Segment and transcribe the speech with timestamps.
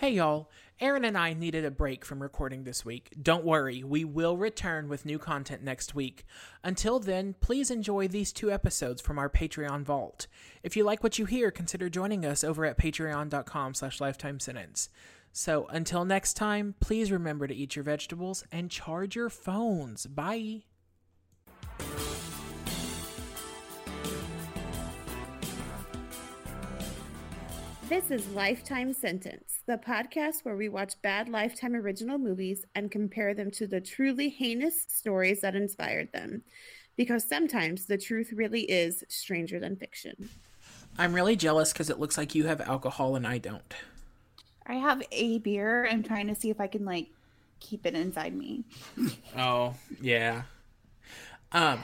[0.00, 0.48] Hey y'all,
[0.80, 3.12] Aaron and I needed a break from recording this week.
[3.22, 6.24] Don't worry, we will return with new content next week.
[6.64, 10.26] Until then, please enjoy these two episodes from our Patreon vault.
[10.62, 14.88] If you like what you hear, consider joining us over at patreon.com slash lifetime sentence.
[15.32, 20.06] So until next time, please remember to eat your vegetables and charge your phones.
[20.06, 20.62] Bye.
[27.90, 33.34] This is Lifetime Sentence, the podcast where we watch bad Lifetime original movies and compare
[33.34, 36.42] them to the truly heinous stories that inspired them.
[36.96, 40.28] Because sometimes the truth really is stranger than fiction.
[40.98, 43.74] I'm really jealous because it looks like you have alcohol and I don't.
[44.64, 45.88] I have a beer.
[45.90, 47.08] I'm trying to see if I can like
[47.58, 48.62] keep it inside me.
[49.36, 50.42] Oh, yeah.
[51.50, 51.80] Um,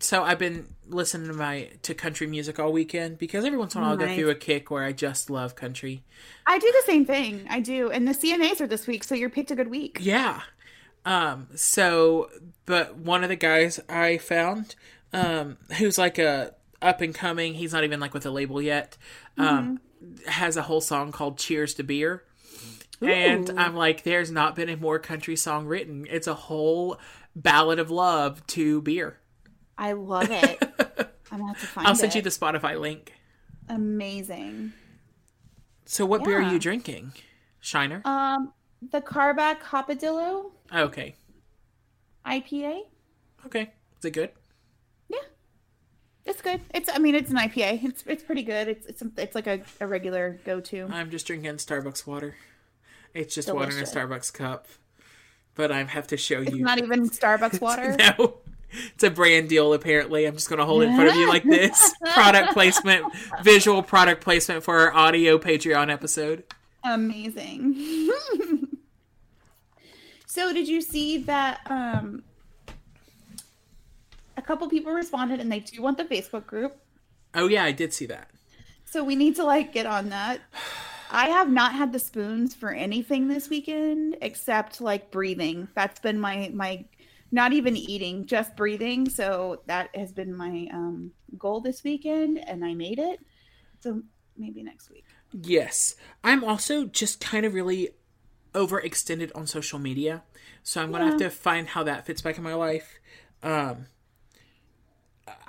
[0.00, 3.80] so I've been listening to my to country music all weekend because every once in
[3.80, 6.02] a while I'll go through a kick where I just love country.
[6.46, 7.46] I do the same thing.
[7.48, 7.90] I do.
[7.90, 9.98] And the CMAs are this week, so you're picked a good week.
[10.00, 10.42] Yeah.
[11.04, 12.30] Um, so
[12.66, 14.74] but one of the guys I found,
[15.12, 18.96] um, who's like a up and coming, he's not even like with a label yet,
[19.38, 19.80] um,
[20.26, 22.22] has a whole song called Cheers to Beer.
[23.00, 26.06] And I'm like, there's not been a more country song written.
[26.08, 26.98] It's a whole
[27.34, 29.18] ballad of love to beer.
[29.78, 30.58] I love it.
[31.30, 32.16] I'm gonna have to find I'll send it.
[32.16, 33.12] you the Spotify link.
[33.68, 34.72] Amazing.
[35.84, 37.12] So what beer are you drinking?
[37.60, 38.00] Shiner?
[38.04, 38.52] Um,
[38.90, 41.14] the Karbach Hopadillo okay.
[42.24, 42.82] IPA.
[43.46, 43.72] Okay.
[43.98, 44.30] Is it good?
[45.08, 45.18] Yeah,
[46.24, 46.60] it's good.
[46.74, 46.88] It's.
[46.92, 47.84] I mean, it's an IPA.
[47.84, 48.04] It's.
[48.06, 48.68] It's pretty good.
[48.68, 48.86] It's.
[48.86, 49.02] It's.
[49.16, 50.88] It's like a, a regular go to.
[50.90, 52.34] I'm just drinking Starbucks water.
[53.14, 54.66] It's just water in a Starbucks cup.
[55.54, 56.62] But I have to show It's you.
[56.62, 57.96] not even Starbucks water.
[57.98, 58.38] no.
[58.94, 60.26] It's a brand deal, apparently.
[60.26, 61.92] I'm just going to hold it in front of you like this.
[62.14, 63.04] product placement,
[63.42, 66.44] visual product placement for our audio Patreon episode.
[66.84, 67.74] Amazing.
[70.26, 72.22] so did you see that um
[74.36, 76.76] a couple people responded and they do want the Facebook group.
[77.34, 78.30] Oh, yeah, I did see that.
[78.84, 80.40] So we need to like get on that.
[81.08, 85.68] I have not had the spoons for anything this weekend except like breathing.
[85.76, 86.84] That's been my my
[87.30, 89.08] not even eating, just breathing.
[89.08, 93.20] So that has been my um goal this weekend and I made it.
[93.80, 94.02] So
[94.36, 95.04] maybe next week.
[95.32, 95.96] Yes.
[96.22, 97.90] I'm also just kind of really
[98.54, 100.22] overextended on social media.
[100.62, 102.98] So I'm going to have to find how that fits back in my life.
[103.42, 103.86] Um,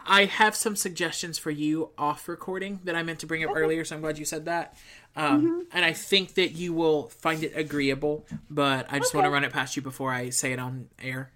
[0.05, 3.83] I have some suggestions for you off recording that I meant to bring up earlier,
[3.83, 4.75] so I'm glad you said that.
[5.15, 9.31] Um, And I think that you will find it agreeable, but I just want to
[9.31, 11.31] run it past you before I say it on air.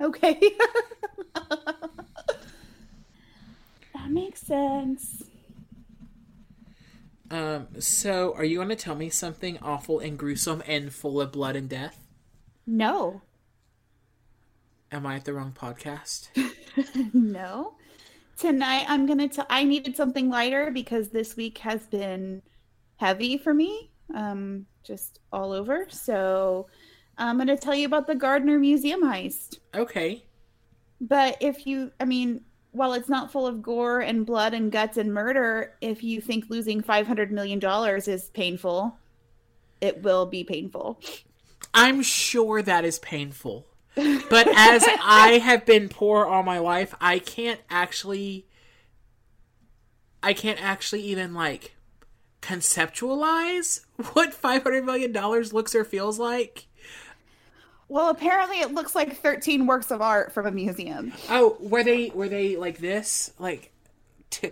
[0.00, 0.38] Okay.
[1.34, 2.10] that
[4.08, 5.24] makes sense.
[7.30, 11.32] Um, so, are you going to tell me something awful and gruesome and full of
[11.32, 12.06] blood and death?
[12.66, 13.22] No.
[14.90, 16.28] Am I at the wrong podcast?
[17.12, 17.74] No.
[18.36, 22.40] Tonight I'm going to tell I needed something lighter because this week has been
[22.96, 23.90] heavy for me.
[24.14, 25.86] Um just all over.
[25.90, 26.68] So
[27.18, 29.58] I'm going to tell you about the Gardner Museum heist.
[29.74, 30.24] Okay.
[31.00, 34.96] But if you I mean while it's not full of gore and blood and guts
[34.96, 38.96] and murder, if you think losing 500 million dollars is painful,
[39.80, 41.00] it will be painful.
[41.74, 43.66] I'm sure that is painful.
[44.30, 48.46] But as I have been poor all my life, I can't actually
[50.22, 51.74] I can't actually even like
[52.40, 53.80] conceptualize
[54.12, 56.67] what 500 million dollars looks or feels like.
[57.88, 61.12] Well, apparently it looks like 13 works of art from a museum.
[61.30, 63.32] Oh, were they were they like this?
[63.38, 63.72] Like
[64.30, 64.50] two,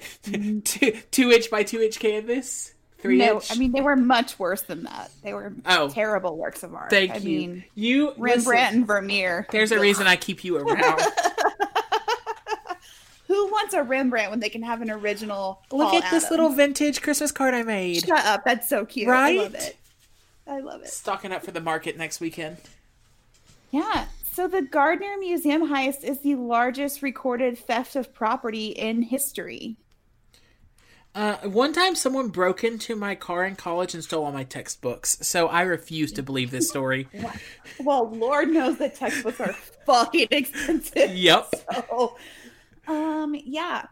[0.65, 2.73] two, two inch by two inch canvas?
[2.99, 3.53] Three No, inch?
[3.53, 5.11] I mean they were much worse than that.
[5.23, 5.89] They were Oh.
[5.91, 6.89] terrible works of art.
[6.89, 7.25] Thank I you.
[7.39, 9.47] mean, you Rembrandt listen, and Vermeer.
[9.51, 11.01] there's a reason I keep you around.
[13.29, 15.61] Who wants a Rembrandt when they can have an original?
[15.73, 18.05] Look Paul at this little vintage Christmas card I made.
[18.07, 18.45] Shut up!
[18.45, 19.09] That's so cute.
[19.09, 19.39] Right?
[19.39, 19.77] I love it.
[20.47, 20.89] I love it.
[20.89, 22.57] Stocking up for the market next weekend.
[23.77, 24.07] Yeah.
[24.33, 29.77] So the Gardner Museum heist is the largest recorded theft of property in history.
[31.15, 35.19] Uh, one time, someone broke into my car in college and stole all my textbooks.
[35.21, 37.09] So I refuse to believe this story.
[37.81, 39.53] Well, Lord knows that textbooks are
[39.85, 41.15] fucking expensive.
[41.15, 41.55] Yep.
[41.89, 42.17] So,
[42.89, 43.87] um, yeah.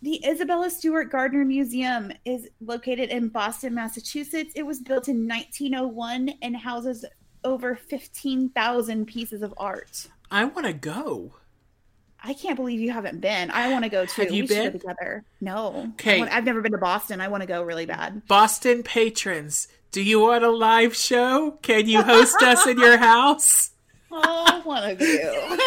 [0.00, 4.52] The Isabella Stewart Gardner Museum is located in Boston, Massachusetts.
[4.54, 7.04] It was built in 1901 and houses
[7.46, 10.08] over 15,000 pieces of art.
[10.30, 11.34] I want to go.
[12.22, 13.52] I can't believe you haven't been.
[13.52, 14.22] I want to go too.
[14.22, 14.72] Have you we been?
[14.72, 15.24] go together.
[15.40, 15.92] No.
[15.94, 16.20] Okay.
[16.22, 17.20] I've never been to Boston.
[17.20, 18.26] I want to go really bad.
[18.26, 21.52] Boston patrons, do you want a live show?
[21.62, 23.70] Can you host us in your house?
[24.18, 25.58] Oh, one of you.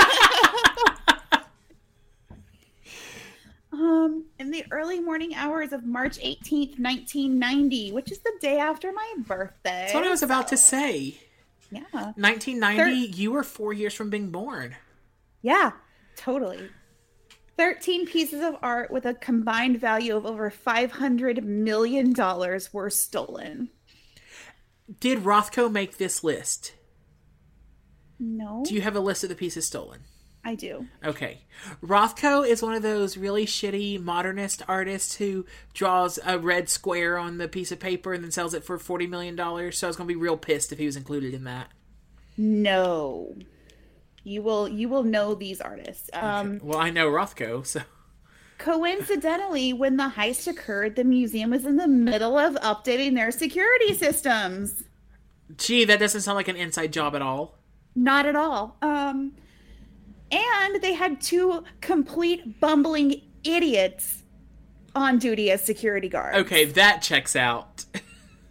[3.74, 8.92] um, in the early morning hours of March 18th, 1990, which is the day after
[8.92, 9.54] my birthday.
[9.64, 11.20] That's what I was about to say.
[11.71, 12.13] Yeah.
[12.16, 14.75] 1990, you were four years from being born.
[15.42, 15.71] Yeah,
[16.16, 16.69] totally.
[17.57, 22.13] 13 pieces of art with a combined value of over $500 million
[22.71, 23.69] were stolen.
[25.00, 26.74] Did Rothko make this list?
[28.18, 30.01] No, Do you have a list of the pieces stolen?
[30.50, 30.88] I do.
[31.06, 31.42] Okay.
[31.84, 37.38] Rothko is one of those really shitty modernist artists who draws a red square on
[37.38, 39.38] the piece of paper and then sells it for $40 million.
[39.72, 41.68] So I was going to be real pissed if he was included in that.
[42.36, 43.36] No.
[44.24, 46.10] You will you will know these artists.
[46.13, 47.81] Um Well, I know Rothko, so.
[48.57, 53.94] coincidentally when the heist occurred, the museum was in the middle of updating their security
[53.94, 54.84] systems.
[55.57, 57.57] Gee, that doesn't sound like an inside job at all.
[57.96, 58.78] Not at all.
[58.81, 59.34] Um
[60.31, 64.24] and they had two complete bumbling idiots
[64.96, 66.38] on duty as security guards.
[66.38, 67.86] Okay, that checks out.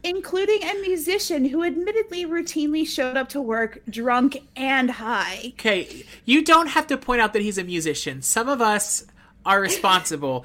[0.03, 5.53] including a musician who admittedly routinely showed up to work drunk and high.
[5.55, 8.23] Okay, you don't have to point out that he's a musician.
[8.23, 9.05] Some of us
[9.45, 10.45] are responsible.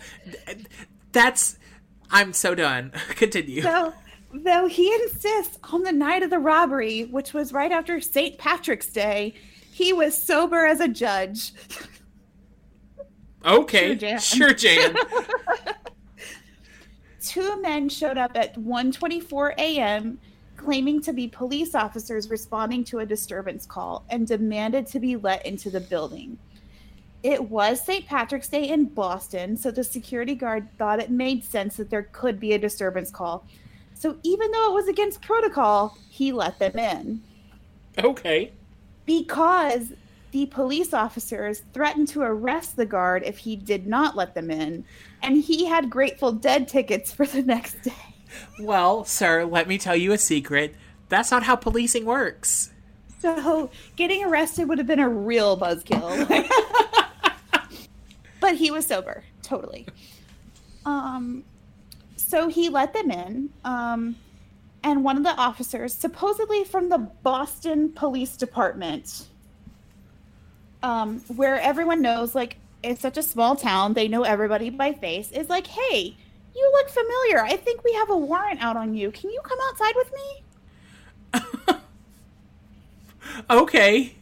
[1.11, 1.57] That's.
[2.11, 2.91] I'm so done.
[3.09, 3.61] Continue.
[3.61, 3.93] So,
[4.33, 8.37] though he insists on the night of the robbery, which was right after St.
[8.37, 9.33] Patrick's Day,
[9.73, 11.53] he was sober as a judge.
[13.45, 14.19] Okay, Jan.
[14.19, 14.95] sure, Jan.
[17.21, 20.19] Two men showed up at 1:24 a.m.
[20.55, 25.45] claiming to be police officers responding to a disturbance call and demanded to be let
[25.45, 26.37] into the building.
[27.23, 28.05] It was St.
[28.05, 32.39] Patrick's Day in Boston, so the security guard thought it made sense that there could
[32.39, 33.45] be a disturbance call.
[33.93, 37.23] So even though it was against protocol, he let them in
[37.97, 38.51] Okay.
[39.05, 39.93] Because
[40.31, 44.83] the police officers threatened to arrest the guard if he did not let them in,
[45.21, 47.93] and he had Grateful Dead tickets for the next day.
[48.59, 50.75] Well, sir, let me tell you a secret.
[51.09, 52.71] That's not how policing works.
[53.19, 56.27] So getting arrested would have been a real buzzkill.
[58.41, 59.87] but he was sober, totally.
[60.85, 61.43] Um,
[62.17, 63.49] so he let them in.
[63.63, 64.15] Um,
[64.83, 69.27] and one of the officers, supposedly from the Boston Police Department,
[70.81, 75.31] um, where everyone knows, like, it's such a small town, they know everybody by face,
[75.31, 76.15] is like, hey,
[76.55, 77.43] you look familiar.
[77.43, 79.11] I think we have a warrant out on you.
[79.11, 81.79] Can you come outside with me?
[83.49, 84.15] Okay.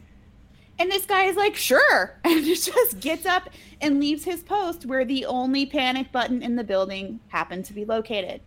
[0.78, 2.18] And this guy is like, sure.
[2.24, 3.50] And just gets up
[3.80, 7.84] and leaves his post where the only panic button in the building happened to be
[7.84, 8.40] located.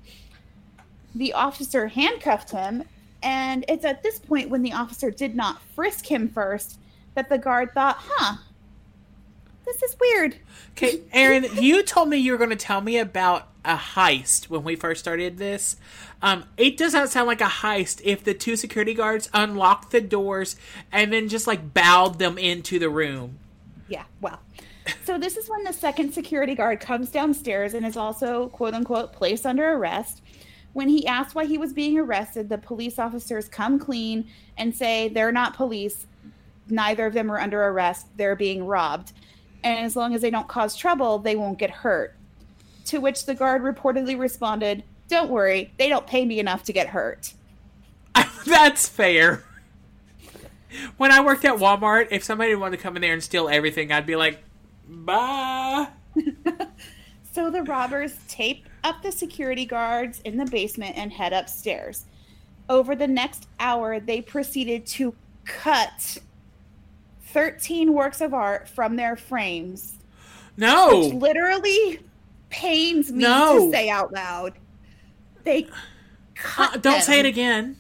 [1.16, 2.84] The officer handcuffed him.
[3.24, 6.78] And it's at this point when the officer did not frisk him first
[7.16, 8.36] that the guard thought, huh,
[9.66, 10.36] this is weird.
[10.72, 14.64] Okay, Aaron, you told me you were going to tell me about a heist when
[14.64, 15.78] we first started this.
[16.22, 20.02] Um, it does not sound like a heist if the two security guards unlocked the
[20.02, 20.56] doors
[20.92, 23.40] and then just like bowed them into the room.
[23.88, 24.40] Yeah, well.
[25.04, 29.14] So this is when the second security guard comes downstairs and is also quote unquote
[29.14, 30.22] placed under arrest.
[30.75, 34.27] When he asks why he was being arrested, the police officers come clean
[34.57, 36.05] and say they're not police.
[36.67, 38.08] Neither of them are under arrest.
[38.17, 39.13] They're being robbed.
[39.63, 42.17] And as long as they don't cause trouble, they won't get hurt.
[42.88, 46.88] To which the guard reportedly responded, Don't worry, they don't pay me enough to get
[46.88, 47.34] hurt.
[48.46, 49.46] That's fair.
[50.98, 53.94] When I worked at Walmart, if somebody wanted to come in there and steal everything,
[53.94, 54.44] I'd be like,
[54.86, 55.88] bye.
[57.36, 62.06] So the robbers tape up the security guards in the basement and head upstairs.
[62.70, 65.13] Over the next hour, they proceeded to
[65.44, 66.18] cut
[67.25, 69.98] 13 works of art from their frames,
[70.56, 70.98] No.
[70.98, 72.00] which literally
[72.50, 73.65] pains me No.
[73.65, 74.54] to say out loud.
[75.44, 75.68] They
[76.58, 77.75] Uh, don't say it them.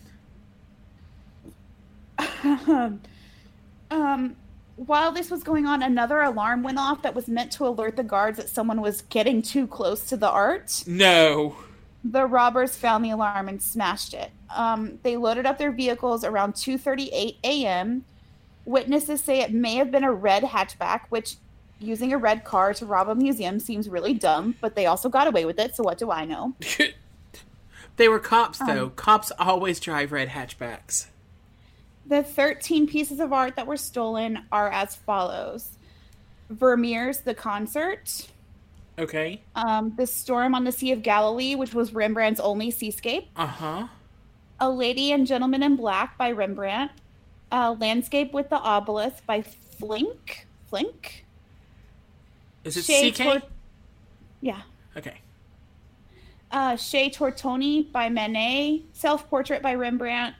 [2.17, 2.99] again.
[3.89, 4.35] um,
[4.75, 8.03] while this was going on, another alarm went off that was meant to alert the
[8.03, 10.83] guards that someone was getting too close to the art.
[10.85, 11.55] No.
[12.03, 14.31] the robbers found the alarm and smashed it.
[14.55, 18.05] Um, they loaded up their vehicles around 2:38 a.m.
[18.65, 21.35] Witnesses say it may have been a red hatchback, which
[21.79, 25.27] using a red car to rob a museum seems really dumb, but they also got
[25.27, 26.53] away with it, so what do I know?
[27.97, 28.85] they were cops, though.
[28.85, 31.07] Um, cops always drive red hatchbacks.
[32.07, 35.77] The 13 pieces of art that were stolen are as follows
[36.49, 38.27] Vermeer's The Concert,
[38.99, 39.41] Okay.
[39.55, 43.87] um, The Storm on the Sea of Galilee, which was Rembrandt's only seascape, Uh huh.
[44.59, 46.91] A Lady and Gentleman in Black by Rembrandt,
[47.51, 50.45] uh, Landscape with the Obelisk by Flinck.
[50.71, 51.25] Flinck?
[52.63, 53.43] Is it Chez CK?
[54.41, 54.61] Yeah.
[54.95, 55.15] okay.
[56.51, 60.35] uh, Chez Tortoni by Manet, Self Portrait by Rembrandt,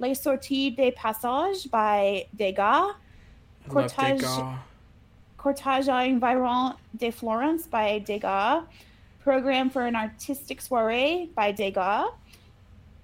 [0.00, 2.94] Les Sorties des Passages by Degas,
[3.68, 4.58] Cortage, Degas.
[5.38, 8.64] Cortège Environ de Florence by Degas,
[9.22, 12.06] Program for an Artistic Soiree by Degas,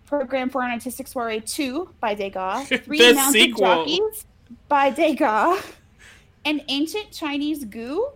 [0.06, 3.84] Program for an Artistic Soiree 2 by Degas, Three Mounted sequel.
[3.84, 4.24] Jockeys
[4.68, 5.62] by Degas,
[6.46, 8.08] An Ancient Chinese Gu,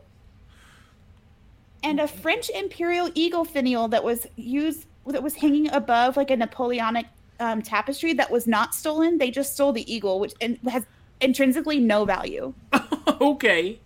[1.83, 6.37] and a French Imperial Eagle finial that was used that was hanging above like a
[6.37, 7.07] Napoleonic
[7.41, 9.19] um, tapestry that was not stolen.
[9.19, 10.85] They just stole the eagle, which in- has
[11.21, 12.55] intrinsically no value.
[13.21, 13.81] okay.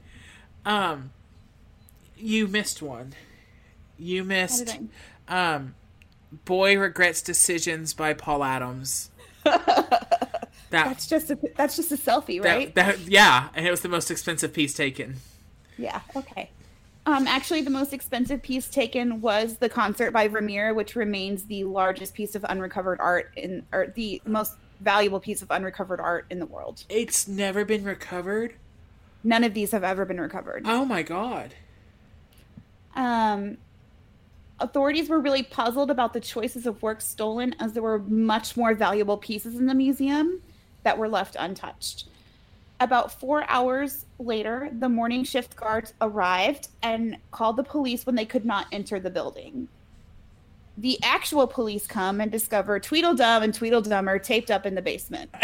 [0.67, 1.11] Um,
[2.17, 3.15] you missed one.
[3.99, 4.77] You missed.
[5.29, 5.75] Um,
[6.45, 9.11] Boy Regrets Decisions by Paul Adams.
[9.45, 10.09] that,
[10.71, 12.75] That's just a that's just a selfie, that, right?
[12.75, 15.17] that, yeah, and it was the most expensive piece taken.
[15.79, 16.01] yeah.
[16.17, 16.51] Okay.
[17.07, 21.65] Um, actually, the most expensive piece taken was the concert by Vermeer, which remains the
[21.65, 26.39] largest piece of unrecovered art in, or the most valuable piece of unrecovered art in
[26.39, 26.85] the world.
[26.89, 28.55] It's never been recovered.
[29.23, 30.63] None of these have ever been recovered.
[30.67, 31.55] Oh my god.
[32.97, 33.59] Um,
[34.61, 38.75] authorities were really puzzled about the choices of works stolen, as there were much more
[38.75, 40.41] valuable pieces in the museum
[40.85, 42.09] that were left untouched.
[42.81, 48.27] About four hours later, the morning shift guards arrived and called the police when they
[48.27, 49.69] could not enter the building.
[50.77, 55.31] The actual police come and discover Tweedledum and Tweedledummer taped up in the basement.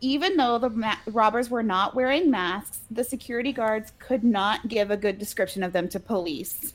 [0.00, 4.90] Even though the ma- robbers were not wearing masks, the security guards could not give
[4.90, 6.72] a good description of them to police.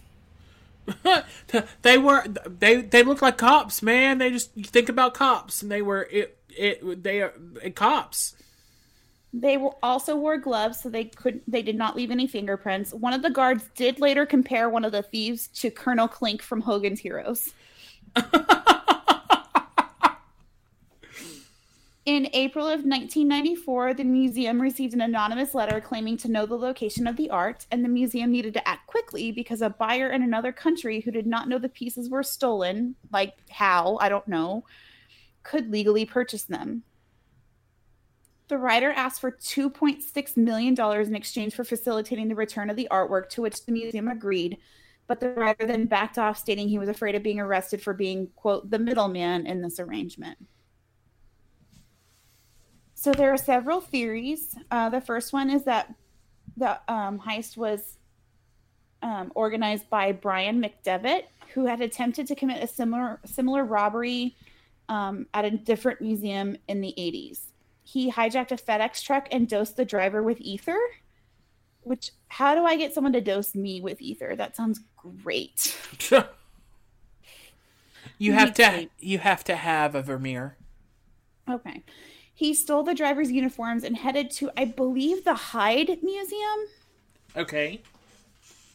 [1.81, 4.17] they were they they look like cops, man.
[4.17, 7.33] They just you think about cops, and they were it it they are
[7.65, 8.35] uh, cops.
[9.33, 12.93] They also wore gloves, so they could they did not leave any fingerprints.
[12.93, 16.61] One of the guards did later compare one of the thieves to Colonel Klink from
[16.61, 17.53] Hogan's Heroes.
[22.03, 27.05] In April of 1994, the museum received an anonymous letter claiming to know the location
[27.05, 30.51] of the art, and the museum needed to act quickly because a buyer in another
[30.51, 34.65] country who did not know the pieces were stolen, like how, I don't know,
[35.43, 36.81] could legally purchase them.
[38.47, 43.29] The writer asked for $2.6 million in exchange for facilitating the return of the artwork,
[43.29, 44.57] to which the museum agreed.
[45.05, 48.29] But the writer then backed off, stating he was afraid of being arrested for being,
[48.35, 50.39] quote, the middleman in this arrangement.
[53.01, 54.55] So there are several theories.
[54.69, 55.91] Uh, the first one is that
[56.55, 57.97] the um, heist was
[59.01, 61.23] um, organized by Brian McDevitt,
[61.55, 64.35] who had attempted to commit a similar similar robbery
[64.87, 67.39] um, at a different museum in the 80s.
[67.81, 70.77] He hijacked a FedEx truck and dosed the driver with ether.
[71.81, 74.35] Which, how do I get someone to dose me with ether?
[74.35, 75.75] That sounds great.
[78.19, 80.55] you have to you have to have a Vermeer.
[81.49, 81.81] Okay.
[82.41, 86.59] He stole the driver's uniforms and headed to, I believe, the Hyde Museum.
[87.37, 87.83] Okay.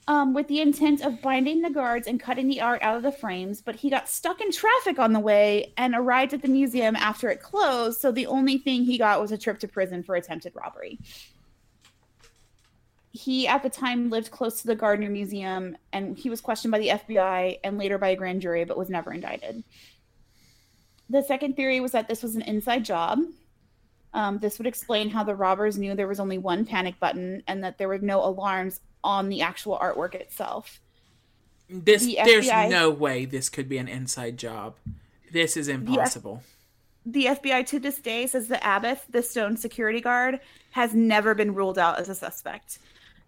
[0.06, 3.10] um, with the intent of binding the guards and cutting the art out of the
[3.10, 6.94] frames, but he got stuck in traffic on the way and arrived at the museum
[6.94, 8.00] after it closed.
[8.00, 11.00] So the only thing he got was a trip to prison for attempted robbery.
[13.10, 16.78] He, at the time, lived close to the Gardner Museum and he was questioned by
[16.78, 19.64] the FBI and later by a grand jury, but was never indicted.
[21.10, 23.18] The second theory was that this was an inside job.
[24.16, 27.62] Um, this would explain how the robbers knew there was only one panic button and
[27.62, 30.80] that there were no alarms on the actual artwork itself.
[31.68, 34.76] This The there's FBI no way this could be an inside job.
[35.30, 36.42] This is impossible.
[37.04, 41.54] The FBI to this day says that Abath, the stone security guard, has never been
[41.54, 42.78] ruled out as a suspect.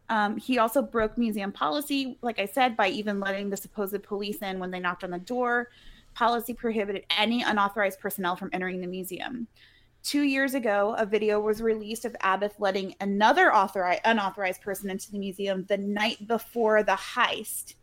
[0.09, 4.39] Um, he also broke museum policy, like I said, by even letting the supposed police
[4.39, 5.69] in when they knocked on the door.
[6.15, 9.49] Policy prohibited any unauthorized personnel from entering the museum.
[10.03, 15.11] Two years ago, a video was released of Abath letting another authorized, unauthorized person into
[15.11, 17.75] the museum the night before the heist,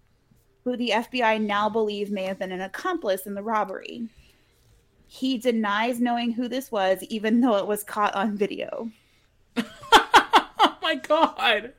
[0.64, 4.08] who the FBI now believe may have been an accomplice in the robbery.
[5.08, 8.90] He denies knowing who this was, even though it was caught on video.
[9.58, 11.74] oh my god.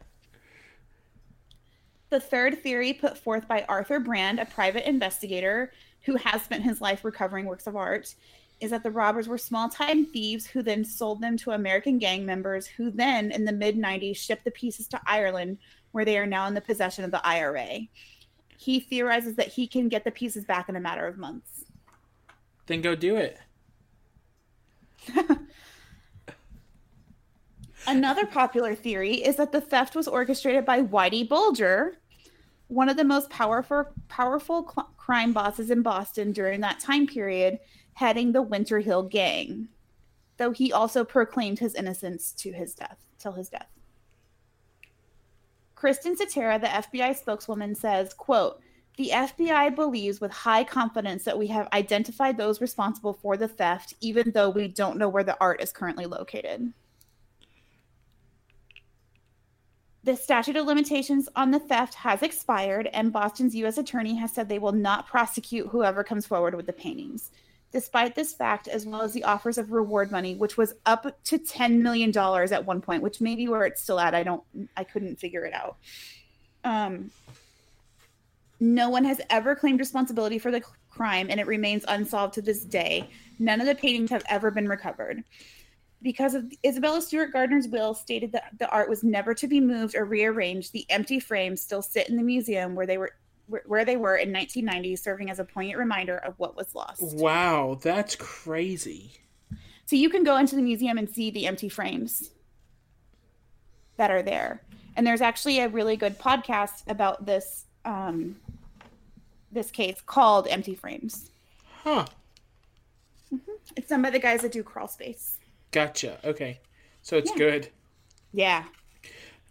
[2.11, 6.81] The third theory put forth by Arthur Brand, a private investigator who has spent his
[6.81, 8.15] life recovering works of art,
[8.61, 12.25] is that the robbers were small time thieves who then sold them to American gang
[12.25, 15.59] members who then, in the mid 90s, shipped the pieces to Ireland,
[15.93, 17.81] where they are now in the possession of the IRA.
[18.59, 21.65] He theorizes that he can get the pieces back in a matter of months.
[22.67, 23.39] Then go do it.
[27.87, 31.99] Another popular theory is that the theft was orchestrated by Whitey Bulger,
[32.69, 37.61] one of the most powerful powerful cl- crime bosses in Boston during that time period,
[37.97, 39.69] heading the Winter Hill Gang.
[40.37, 43.71] Though he also proclaimed his innocence to his death, till his death.
[45.75, 48.61] Kristen Setera, the FBI spokeswoman, says, quote,
[48.99, 53.95] the FBI believes with high confidence that we have identified those responsible for the theft,
[54.03, 56.73] even though we don't know where the art is currently located.
[60.05, 63.79] The statute of limitations on the theft has expired, and Boston's U.S.
[63.79, 67.31] attorney has said they will not prosecute whoever comes forward with the paintings.
[67.73, 71.39] Despite this fact, as well as the offers of reward money, which was up to
[71.39, 74.15] $10 million at one point, which may be where it's still at.
[74.15, 74.43] I don't,
[74.77, 75.77] I couldn't figure it out.
[76.65, 77.11] Um,
[78.61, 82.65] no one has ever claimed responsibility for the crime, and it remains unsolved to this
[82.65, 83.11] day.
[83.39, 85.23] None of the paintings have ever been recovered.
[86.03, 89.95] Because of Isabella Stewart Gardner's will stated that the art was never to be moved
[89.95, 93.13] or rearranged, the empty frames still sit in the museum where they were
[93.49, 97.01] where they were in 1990, serving as a poignant reminder of what was lost.
[97.03, 99.13] Wow, that's crazy.
[99.87, 102.31] So you can go into the museum and see the empty frames
[103.97, 104.63] that are there.
[104.97, 108.37] And there's actually a really good podcast about this um,
[109.53, 111.31] this case called Empty Frames.
[111.85, 112.07] Huh.
[113.33, 113.53] Mm-hmm.
[113.77, 115.39] It's done by the guys that do Crawl Space.
[115.71, 116.19] Gotcha.
[116.25, 116.59] Okay.
[117.03, 117.37] So it's Yeah.
[117.37, 117.69] good.
[118.33, 118.65] Yeah,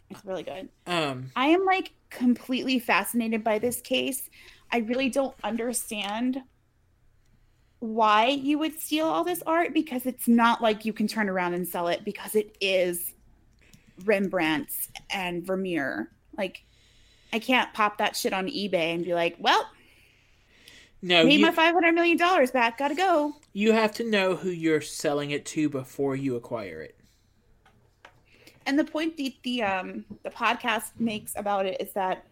[0.09, 0.69] it's really good.
[0.85, 4.29] Um I am like completely fascinated by this case.
[4.71, 6.41] I really don't understand
[7.79, 11.53] why you would steal all this art because it's not like you can turn around
[11.53, 13.13] and sell it because it is
[14.05, 16.09] Rembrandt's and Vermeer.
[16.37, 16.63] Like,
[17.31, 19.69] I can't pop that shit on eBay and be like, well,
[21.01, 22.17] no, made you, my $500 million
[22.53, 22.77] back.
[22.77, 23.33] Gotta go.
[23.53, 26.94] you have to know who you're selling it to before you acquire it.
[28.65, 32.25] And the point the the um the podcast makes about it is that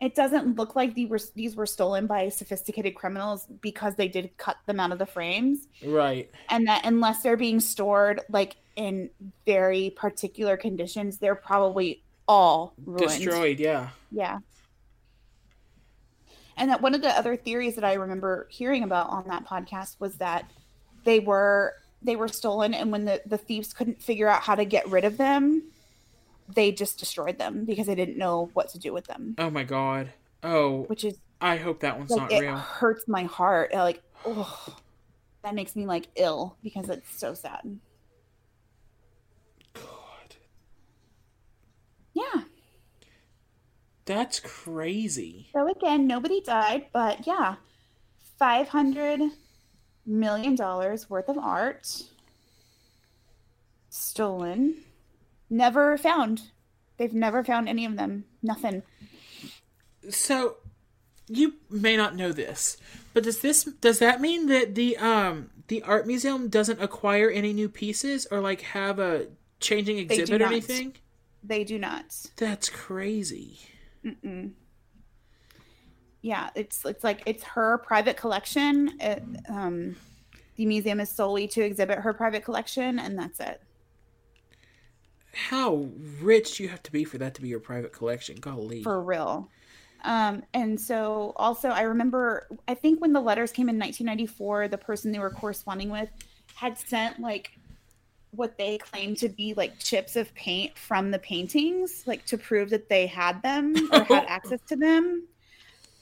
[0.00, 4.36] it doesn't look like these were these were stolen by sophisticated criminals because they did
[4.36, 6.30] cut them out of the frames Right.
[6.50, 9.08] and that unless they're being stored like in
[9.46, 13.08] very particular conditions they're probably all ruined.
[13.08, 13.90] Destroyed, yeah.
[14.10, 14.38] yeah
[16.56, 20.00] and that one of the other theories that i remember hearing about on that podcast
[20.00, 20.50] was that
[21.04, 24.64] they were they were stolen and when the, the thieves couldn't figure out how to
[24.64, 25.62] get rid of them
[26.48, 29.64] they just destroyed them because they didn't know what to do with them Oh my
[29.64, 30.12] god.
[30.42, 32.56] Oh, which is I hope that one's like not it real.
[32.56, 34.76] hurts my heart like oh
[35.42, 37.78] that makes me like ill because it's so sad
[39.72, 40.36] God.
[42.12, 42.42] yeah
[44.04, 45.48] That's crazy.
[45.54, 47.56] so again nobody died but yeah
[48.38, 49.20] 500
[50.06, 52.02] million dollars worth of art
[53.90, 54.74] stolen
[55.48, 56.42] never found
[56.96, 58.82] they've never found any of them nothing
[60.10, 60.56] So
[61.28, 62.76] you may not know this,
[63.14, 67.52] but does this does that mean that the um the art museum doesn't acquire any
[67.54, 69.28] new pieces or like have a
[69.60, 70.94] changing exhibit or anything?
[71.42, 72.04] they do not
[72.36, 73.58] That's crazy.
[74.04, 74.52] Mm-mm.
[76.24, 79.94] Yeah it's it's like it's her private collection it, um
[80.56, 83.60] the museum is solely to exhibit her private collection and that's it
[85.34, 85.88] How
[86.22, 88.36] rich you have to be for that to be your private collection?
[88.36, 88.82] Golly.
[88.82, 89.48] for real.
[90.04, 94.78] Um, and so also I remember I think when the letters came in 1994, the
[94.78, 96.08] person they were corresponding with
[96.54, 97.58] had sent like
[98.30, 102.70] what they claimed to be like chips of paint from the paintings, like to prove
[102.70, 105.26] that they had them or had access to them.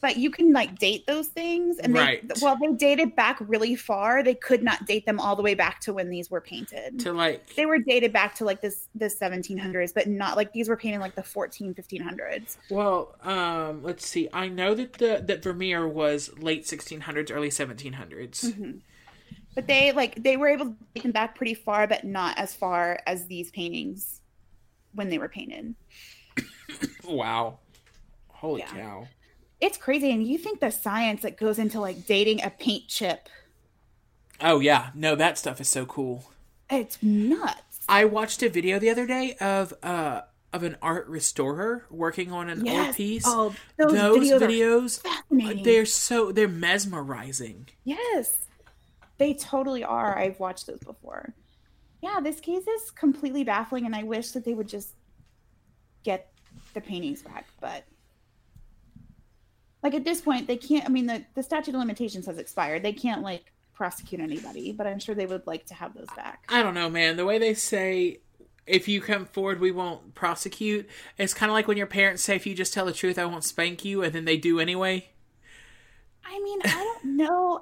[0.02, 4.22] But you can like date those things, and they, well, they dated back really far.
[4.24, 7.12] They could not date them all the way back to when these were painted to
[7.12, 10.76] like they were dated back to like this the 1700s but not like these were
[10.76, 14.28] painted like the 14 1500s well, um, let's see.
[14.32, 18.82] I know that the that Vermeer was late 1600s, early 1700s.
[19.54, 22.54] but they like they were able to date them back pretty far but not as
[22.54, 24.20] far as these paintings
[24.94, 25.74] when they were painted
[27.04, 27.58] Wow.
[28.28, 28.66] Holy Yeah.
[28.72, 29.08] cow.
[29.62, 33.28] It's crazy and you think the science that goes into like dating a paint chip
[34.44, 34.90] Oh yeah.
[34.94, 36.30] No, that stuff is so cool.
[36.68, 40.22] it's nuts I watched a video the other day of uh
[40.52, 43.22] of an art restorer working on an old piece.
[43.26, 45.62] Oh, those those videos videos fascinating.
[45.64, 47.68] they're so they're mesmerizing.
[47.84, 48.48] yes
[49.18, 50.18] They totally are.
[50.18, 51.32] I've watched those before.
[52.02, 54.94] Yeah, this case is completely baffling, and I wish that they would just
[56.02, 56.32] get
[56.74, 57.46] the paintings back.
[57.60, 57.84] But
[59.82, 60.84] like at this point, they can't.
[60.84, 62.82] I mean, the the statute of limitations has expired.
[62.82, 64.72] They can't like prosecute anybody.
[64.72, 66.44] But I'm sure they would like to have those back.
[66.48, 67.16] I don't know, man.
[67.16, 68.18] The way they say
[68.66, 70.88] if you come forward, we won't prosecute.
[71.18, 73.24] It's kind of like when your parents say, if you just tell the truth, I
[73.24, 75.08] won't spank you, and then they do anyway.
[76.24, 77.60] I mean, I don't know.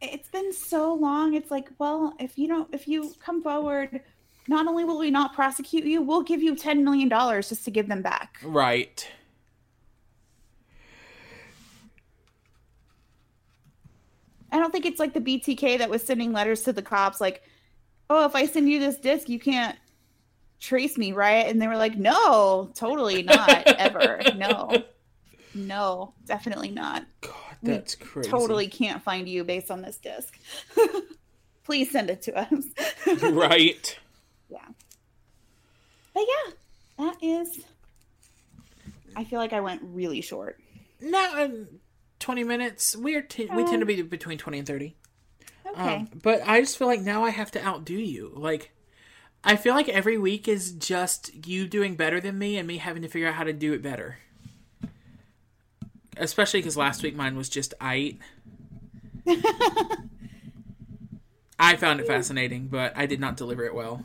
[0.00, 1.34] It's been so long.
[1.34, 4.00] It's like, well, if you don't, if you come forward,
[4.46, 7.70] not only will we not prosecute you, we'll give you ten million dollars just to
[7.70, 8.38] give them back.
[8.42, 9.06] Right.
[14.50, 17.42] I don't think it's like the BTK that was sending letters to the cops, like,
[18.08, 19.76] "Oh, if I send you this disc, you can't
[20.60, 24.84] trace me, right?" And they were like, "No, totally not, ever, no,
[25.54, 27.06] no, definitely not.
[27.20, 28.30] God, that's crazy.
[28.30, 30.38] Totally can't find you based on this disc.
[31.64, 32.64] Please send it to us."
[33.22, 33.98] right.
[34.48, 34.68] yeah,
[36.14, 36.52] but yeah,
[36.98, 37.64] that is.
[39.14, 40.58] I feel like I went really short.
[41.00, 41.68] No, um,
[42.18, 42.96] 20 minutes.
[42.96, 44.96] We're t- we tend to be between 20 and 30.
[45.70, 45.96] Okay.
[45.96, 48.32] Um, but I just feel like now I have to outdo you.
[48.34, 48.72] Like,
[49.44, 53.02] I feel like every week is just you doing better than me and me having
[53.02, 54.18] to figure out how to do it better.
[56.16, 58.16] Especially because last week mine was just I.
[61.60, 64.04] I found it fascinating, but I did not deliver it well.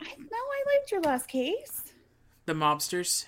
[0.00, 1.92] I, no, I liked your last case.
[2.46, 3.26] The mobsters.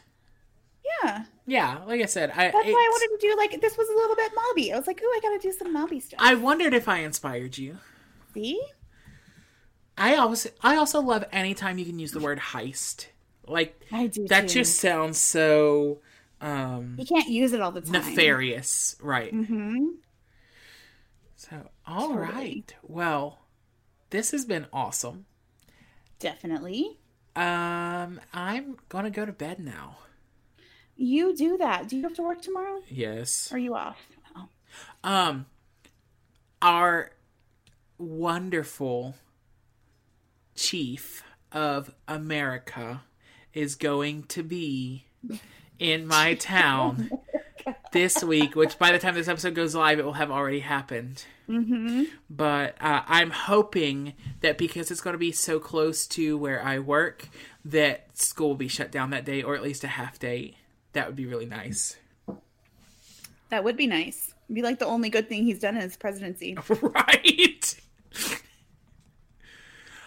[1.03, 1.25] Yeah.
[1.47, 3.95] Yeah, like I said, I That's why I wanted to do like this was a
[3.95, 4.73] little bit mobby.
[4.73, 6.19] I was like, oh, I gotta do some mobby stuff.
[6.23, 7.79] I wondered if I inspired you.
[8.33, 8.61] See?
[9.97, 13.07] I also I also love anytime you can use the word heist.
[13.47, 14.27] Like I do.
[14.29, 14.61] that too.
[14.61, 15.99] just sounds so
[16.41, 17.93] um you can't use it all the time.
[17.93, 19.33] nefarious, right?
[19.33, 19.87] Mm-hmm.
[21.37, 22.67] So, all right.
[22.67, 22.95] Totally.
[22.95, 23.39] Well,
[24.11, 25.27] this has been awesome.
[26.19, 26.99] Definitely.
[27.37, 29.99] Um I'm going to go to bed now.
[30.97, 31.89] You do that.
[31.89, 32.81] Do you have to work tomorrow?
[32.89, 33.51] Yes.
[33.53, 33.99] Are you off?
[34.37, 34.49] Oh.
[35.03, 35.47] Um
[36.63, 37.11] our
[37.99, 39.15] wonderful
[40.55, 43.03] chief of America
[43.53, 45.05] is going to be
[45.79, 47.11] in my town
[47.93, 51.25] this week, which by the time this episode goes live, it will have already happened.
[51.49, 52.05] Mm-hmm.
[52.29, 56.79] But uh, I'm hoping that because it's going to be so close to where I
[56.79, 57.29] work,
[57.65, 60.57] that school will be shut down that day, or at least a half day.
[60.95, 61.97] That would be really nice.
[63.51, 64.33] That would be nice.
[64.47, 66.57] It'd be like the only good thing he's done in his presidency.
[66.83, 67.81] right?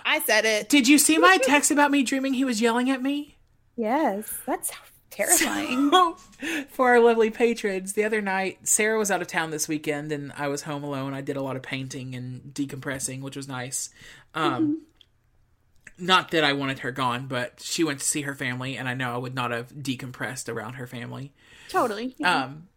[0.06, 0.70] I said it.
[0.70, 3.38] Did you see my text about me dreaming he was yelling at me?
[3.76, 4.32] Yes.
[4.46, 4.72] That's
[5.10, 5.92] terrifying.
[6.70, 10.32] For our lovely patrons, the other night, Sarah was out of town this weekend and
[10.38, 11.14] I was home alone.
[11.14, 13.90] I did a lot of painting and decompressing, which was nice.
[14.34, 14.84] Um,
[16.00, 18.94] Not that I wanted her gone, but she went to see her family, and I
[18.94, 21.34] know I would not have decompressed around her family.
[21.70, 22.16] totally.
[22.20, 22.44] Yeah.
[22.44, 22.68] Um,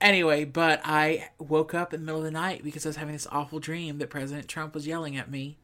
[0.00, 3.14] anyway, but I woke up in the middle of the night because I was having
[3.14, 5.58] this awful dream that President Trump was yelling at me.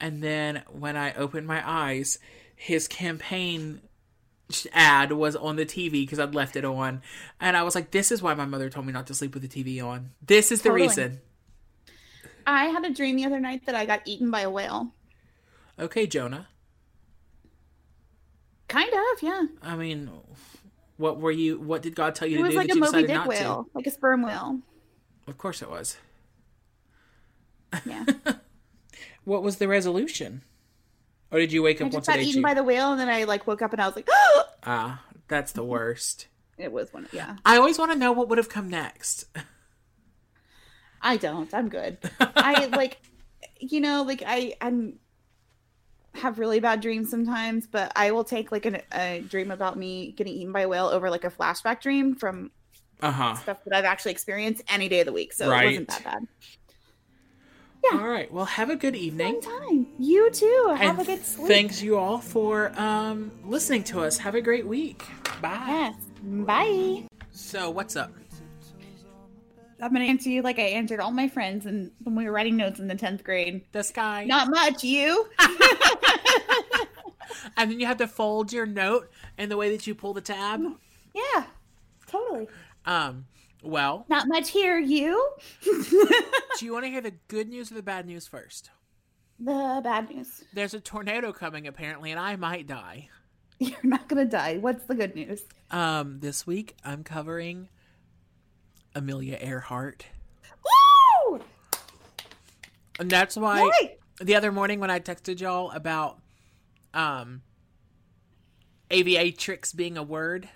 [0.00, 2.18] And then when I opened my eyes,
[2.56, 3.80] his campaign
[4.72, 7.02] ad was on the TV because I'd left it on.
[7.40, 9.48] And I was like, this is why my mother told me not to sleep with
[9.48, 10.10] the TV on.
[10.24, 10.88] This is the Totally.
[10.88, 11.20] reason.
[12.46, 14.92] I had a dream the other night that I got eaten by a whale.
[15.78, 16.48] Okay, Jonah.
[18.68, 19.42] Kind of, yeah.
[19.62, 20.10] I mean,
[20.96, 22.76] what were you, what did God tell you It to was do like that a
[22.76, 24.60] you Moby decided not whale, like a sperm whale.
[25.26, 25.96] Of course it was.
[27.84, 28.04] Yeah.
[29.24, 30.42] What was the resolution?
[31.32, 32.42] Or did you wake up just once got eaten you?
[32.42, 34.06] by the whale, and then I like woke up and I was like,
[34.64, 36.26] Ah, that's the worst.
[36.58, 37.06] it was one.
[37.06, 37.36] Of, Yeah.
[37.42, 39.24] I always want to know what would have come next.
[41.00, 41.52] I don't.
[41.54, 41.96] I'm good.
[42.20, 42.98] I like,
[43.58, 44.98] you know, like I I'm
[46.14, 50.12] have really bad dreams sometimes, but I will take like an, a dream about me
[50.12, 52.50] getting eaten by a whale over like a flashback dream from
[53.02, 53.34] Uh huh.
[53.34, 55.32] stuff that I've actually experienced any day of the week.
[55.32, 55.64] So Right.
[55.64, 56.26] it wasn't that bad.
[57.92, 57.98] Yeah.
[58.00, 58.32] All right.
[58.32, 59.42] Well, have a good evening.
[59.42, 59.86] Fun time.
[59.98, 60.74] You too.
[60.78, 61.48] Have and a good sleep.
[61.48, 64.16] thanks you all for um, listening to us.
[64.18, 65.04] Have a great week.
[65.42, 65.64] Bye.
[65.68, 65.94] Yes.
[66.22, 67.02] Bye.
[67.32, 68.10] So, what's up?
[69.84, 72.56] I'm gonna answer you like I answered all my friends and when we were writing
[72.56, 73.62] notes in the tenth grade.
[73.72, 74.24] This guy.
[74.24, 74.82] Not much.
[74.82, 75.28] You.
[77.56, 80.20] And then you have to fold your note in the way that you pull the
[80.20, 80.60] tab.
[81.14, 81.44] yeah.
[82.06, 82.48] Totally.
[82.84, 83.26] Um.
[83.62, 84.78] Well, Not much here.
[84.78, 85.30] You.
[85.64, 88.70] do you want to hear the good news or the bad news first?
[89.40, 90.44] the bad news.
[90.52, 93.08] There's a tornado coming apparently, and I might die.
[93.58, 94.58] You're not gonna die.
[94.58, 95.42] What's the good news?
[95.70, 96.20] Um.
[96.20, 97.68] This week, I'm covering
[98.94, 100.06] Amelia Earhart.
[101.28, 101.40] Woo!
[102.98, 103.96] And that's why Why?
[104.20, 106.18] the other morning when I texted y'all about
[106.92, 107.42] um
[108.90, 110.48] aviatrix being a word,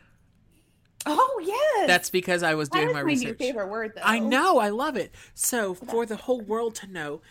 [1.07, 1.87] Oh yes.
[1.87, 3.41] that's because I was doing is my my research.
[3.41, 4.03] new favorite word though.
[4.05, 5.13] I know, I love it.
[5.35, 7.23] So, for the whole world to know,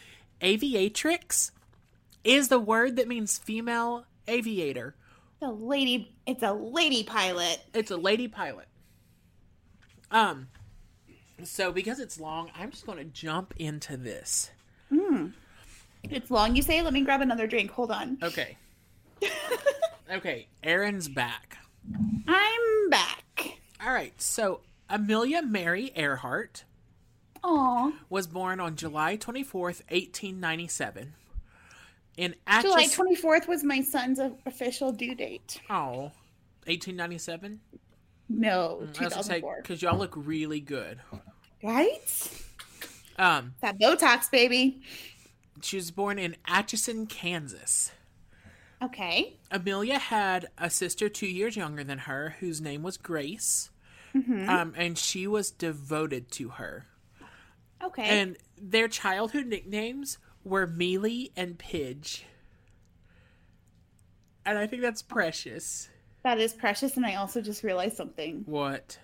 [0.42, 1.52] aviatrix
[2.24, 4.96] is the word that means female aviator.
[5.40, 7.60] The lady it's a lady pilot.
[7.74, 8.68] It's a lady pilot.
[10.12, 10.48] Um
[11.44, 14.52] so because it's long, I'm just going to jump into this.
[14.90, 15.28] Hmm.
[16.04, 16.82] It's long, you say?
[16.82, 17.72] Let me grab another drink.
[17.72, 18.18] Hold on.
[18.24, 18.58] Okay.
[20.12, 21.58] okay, Aaron's back.
[22.28, 23.60] I'm back.
[23.84, 24.20] All right.
[24.22, 26.64] So, Amelia Mary Earhart
[27.44, 27.92] Aw.
[28.10, 31.14] was born on July 24th, 1897
[32.18, 35.62] in July Atchis- 24th was my son's official due date.
[35.70, 36.12] Oh,
[36.66, 37.60] 1897?
[38.30, 39.60] No, was gonna say 2004.
[39.62, 41.00] because y'all look really good.
[41.64, 42.32] Right?
[43.18, 44.82] Um, That Botox, baby.
[45.62, 47.92] she was born in Atchison, Kansas.
[48.84, 49.34] Okay.
[49.50, 53.70] Amelia had a sister two years younger than her, whose name was Grace,
[54.16, 54.50] Mm-hmm.
[54.50, 56.86] um, and she was devoted to her.
[57.84, 58.04] Okay.
[58.04, 62.24] And their childhood nicknames were Mealy and Pidge,
[64.46, 65.90] and I think that's precious.
[66.28, 66.98] That is precious.
[66.98, 68.44] And I also just realized something.
[68.46, 68.98] What?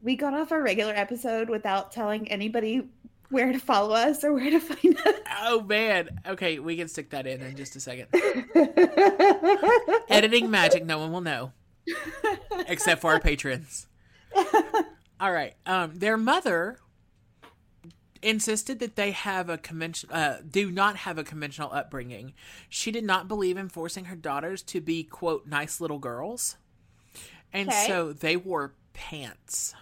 [0.00, 2.88] We got off our regular episode without telling anybody
[3.28, 5.14] where to follow us or where to find us.
[5.42, 6.08] Oh man.
[6.26, 8.08] Okay, we can stick that in in just a second.
[10.08, 11.52] Editing magic, no one will know.
[12.66, 13.86] Except for our patrons.
[15.20, 15.54] All right.
[15.66, 16.78] Um their mother
[18.22, 22.34] insisted that they have a convention uh do not have a conventional upbringing.
[22.68, 26.56] She did not believe in forcing her daughters to be quote nice little girls.
[27.52, 27.86] And Okay.
[27.86, 29.74] so they wore pants.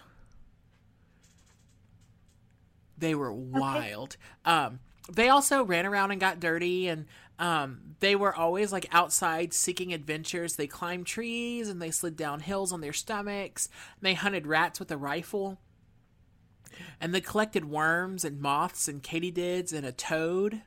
[2.97, 4.17] They were wild.
[4.45, 4.79] Um,
[5.11, 7.05] they also ran around and got dirty, and
[7.39, 10.55] um, they were always like outside seeking adventures.
[10.55, 13.69] They climbed trees and they slid down hills on their stomachs.
[14.01, 15.59] They hunted rats with a rifle,
[16.99, 20.61] and they collected worms and moths and katydids and a toad.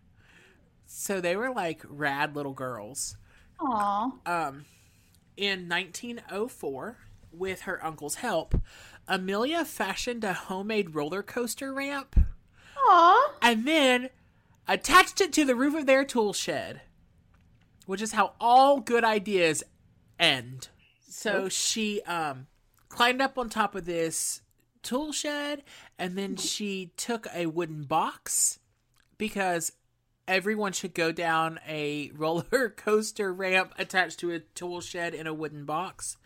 [0.87, 3.16] So they were like rad little girls.
[3.61, 4.12] Aw.
[4.27, 4.64] Um,
[5.37, 6.99] in 1904,
[7.33, 8.55] with her uncle's help,
[9.07, 12.16] Amelia fashioned a homemade roller coaster ramp
[12.77, 13.35] Aw.
[13.42, 14.11] and then
[14.68, 16.83] attached it to the roof of their tool shed,
[17.87, 19.62] which is how all good ideas
[20.18, 20.68] end.
[21.09, 22.46] So she um,
[22.88, 24.42] climbed up on top of this
[24.82, 25.62] tool shed
[25.98, 28.58] and then she took a wooden box
[29.18, 29.72] because
[30.26, 35.34] everyone should go down a roller coaster ramp attached to a tool shed in a
[35.34, 36.16] wooden box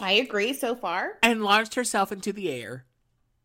[0.00, 1.18] I agree so far.
[1.22, 2.86] and launched herself into the air.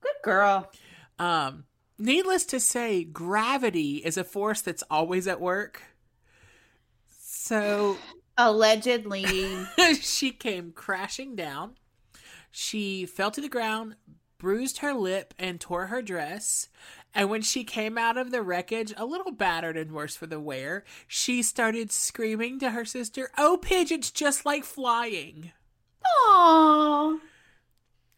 [0.02, 0.72] Good girl.
[1.20, 1.66] Um,
[2.00, 5.84] needless to say, gravity is a force that's always at work.
[7.10, 7.98] So
[8.38, 9.26] Allegedly.
[10.02, 11.76] she came crashing down.
[12.50, 13.96] She fell to the ground,
[14.38, 16.70] bruised her lip, and tore her dress.
[17.14, 20.40] And when she came out of the wreckage, a little battered and worse for the
[20.40, 25.52] wear, she started screaming to her sister, Oh, pigeons, just like flying.
[26.06, 27.18] Aw.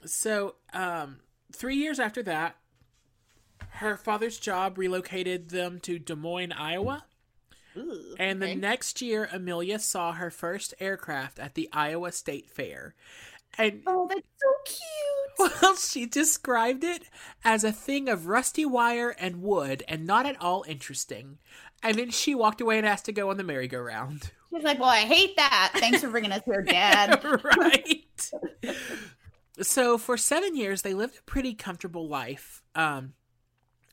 [0.06, 1.20] So, um,
[1.54, 2.56] three years after that,
[3.72, 7.06] her father's job relocated them to Des Moines, Iowa.
[7.78, 8.54] Ooh, And okay.
[8.56, 12.96] the next year, Amelia saw her first aircraft at the Iowa State Fair.
[13.58, 15.19] And Oh, that's so cute.
[15.39, 17.04] well, she described it
[17.44, 21.38] as a thing of rusty wire and wood and not at all interesting.
[21.82, 24.32] And then she walked away and asked to go on the merry-go-round.
[24.54, 25.72] She's like, well, I hate that.
[25.76, 27.24] Thanks for bringing us here, Dad.
[27.58, 28.32] right.
[29.62, 32.62] so for seven years, they lived a pretty comfortable life.
[32.76, 33.13] Um,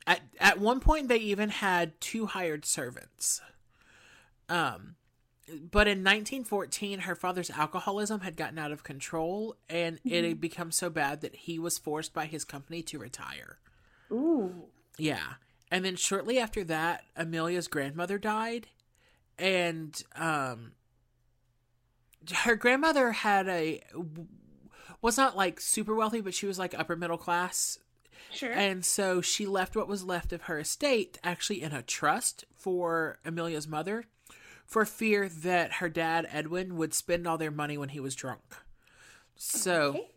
[0.07, 3.41] at at one point, they even had two hired servants.
[4.49, 4.95] Um,
[5.49, 10.73] but in 1914, her father's alcoholism had gotten out of control, and it had become
[10.73, 13.59] so bad that he was forced by his company to retire.
[14.11, 14.65] Ooh.
[14.99, 15.35] Yeah.
[15.71, 18.69] And then shortly after that, Amelia's grandmother died.
[19.39, 20.73] And um
[22.35, 23.83] her grandmother had a
[25.03, 27.79] was not like super wealthy, but she was like upper middle class.
[28.33, 28.53] Sure.
[28.53, 33.19] And so she left what was left of her estate actually in a trust for
[33.25, 34.07] Amelia's mother
[34.67, 38.43] for fear that her dad Edwin would spend all their money when he was drunk.
[39.37, 40.11] So Okay.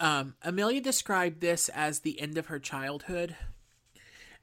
[0.00, 3.36] um, Amelia described this as the end of her childhood,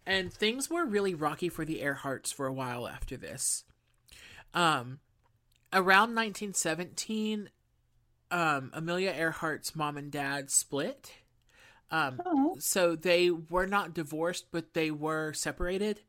[0.05, 3.63] and things were really rocky for the Earharts for a while after this.
[4.53, 4.99] Um,
[5.73, 7.49] around 1917,
[8.31, 11.11] um, Amelia Earhart's mom and dad split.
[11.91, 16.01] Um, Oh, so they were not divorced, but they were separated.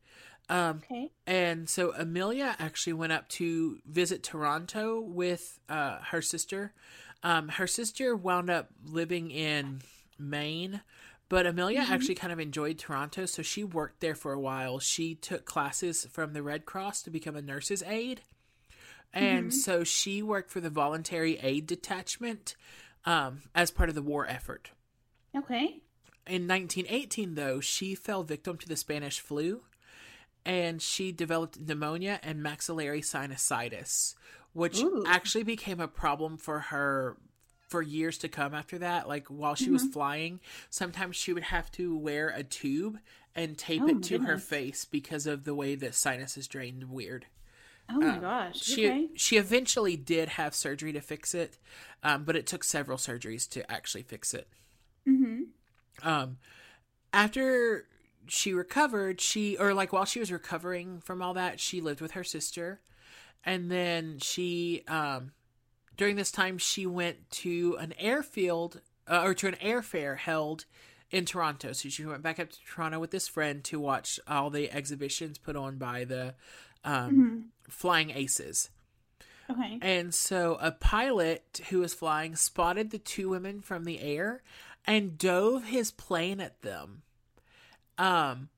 [0.49, 1.11] Um, okay.
[1.27, 6.73] and so Amelia actually went up to visit Toronto with uh, her sister.
[7.21, 9.81] Um, her sister wound up living in
[10.17, 10.81] Maine,
[11.27, 14.79] but Amelia actually kind of enjoyed Toronto, so she worked there for a while.
[14.79, 18.21] She took classes from the Red Cross to become a nurse's aide.
[19.13, 22.55] And so she worked for the Voluntary Aid Detachment
[23.05, 24.71] um, as part of the war effort.
[25.35, 25.81] Okay.
[26.27, 29.61] In 1918, though, she fell victim to the Spanish flu
[30.45, 34.15] and she developed pneumonia and maxillary sinusitis,
[34.53, 35.03] which Ooh.
[35.07, 37.17] actually became a problem for her
[37.67, 39.07] for years to come after that.
[39.07, 42.97] Like while she was flying, sometimes she would have to wear a tube
[43.35, 47.27] and tape Oh, it to her face because of the way that sinuses drained weird.
[47.91, 48.61] Oh my gosh.
[48.61, 49.09] She okay.
[49.15, 51.57] she eventually did have surgery to fix it,
[52.03, 54.47] um, but it took several surgeries to actually fix it.
[55.07, 56.07] Mm-hmm.
[56.07, 56.37] um
[57.13, 57.87] after
[58.29, 62.11] she recovered she or like while she was recovering from all that she lived with
[62.11, 62.79] her sister
[63.43, 65.31] and then she um
[65.97, 70.65] during this time she went to an airfield uh, or to an airfair held
[71.11, 71.73] in Toronto.
[71.73, 75.37] So she went back up to Toronto with this friend to watch all the exhibitions
[75.37, 76.35] put on by the
[76.83, 78.69] um, Flying Aces.
[79.49, 79.79] Okay.
[79.81, 84.43] And so a pilot who was flying spotted the two women from the air
[84.85, 87.01] and dove his plane at them.
[87.99, 88.49] Um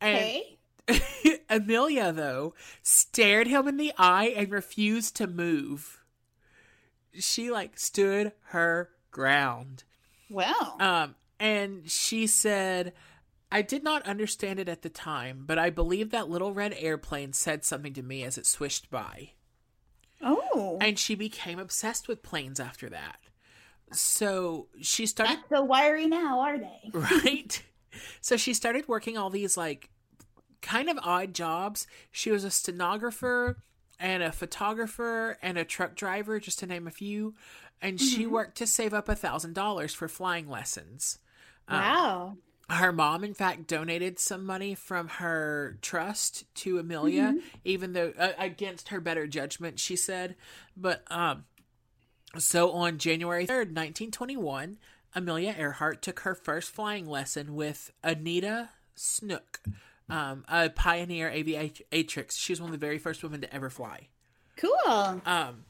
[0.00, 0.58] and Okay.
[1.50, 6.04] Amelia though stared him in the eye and refused to move.
[7.14, 9.82] She like stood her ground.
[10.28, 10.76] Well.
[10.78, 12.92] Um and she said
[13.52, 17.32] I did not understand it at the time, but I believe that little red airplane
[17.32, 19.32] said something to me as it swished by.
[20.22, 20.78] oh.
[20.80, 23.18] and she became obsessed with planes after that.
[23.92, 26.90] So she started Not so wiry now, are they?
[26.92, 27.62] right.
[28.20, 29.90] So she started working all these like
[30.62, 31.86] kind of odd jobs.
[32.10, 33.58] She was a stenographer
[33.98, 37.34] and a photographer and a truck driver, just to name a few.
[37.82, 41.18] And she worked to save up a thousand dollars for flying lessons.
[41.68, 42.36] Wow.
[42.68, 48.32] Her mom, in fact, donated some money from her trust to Amelia, even though uh,
[48.38, 50.36] against her better judgment, she said.
[50.76, 51.46] But um,
[52.38, 54.78] so on January third, nineteen twenty-one,
[55.14, 59.60] Amelia Earhart took her first flying lesson with Anita Snook,
[60.08, 62.38] um, a pioneer aviatrix.
[62.38, 64.08] She was one of the very first women to ever fly.
[64.56, 65.22] Cool.
[65.24, 65.64] Um,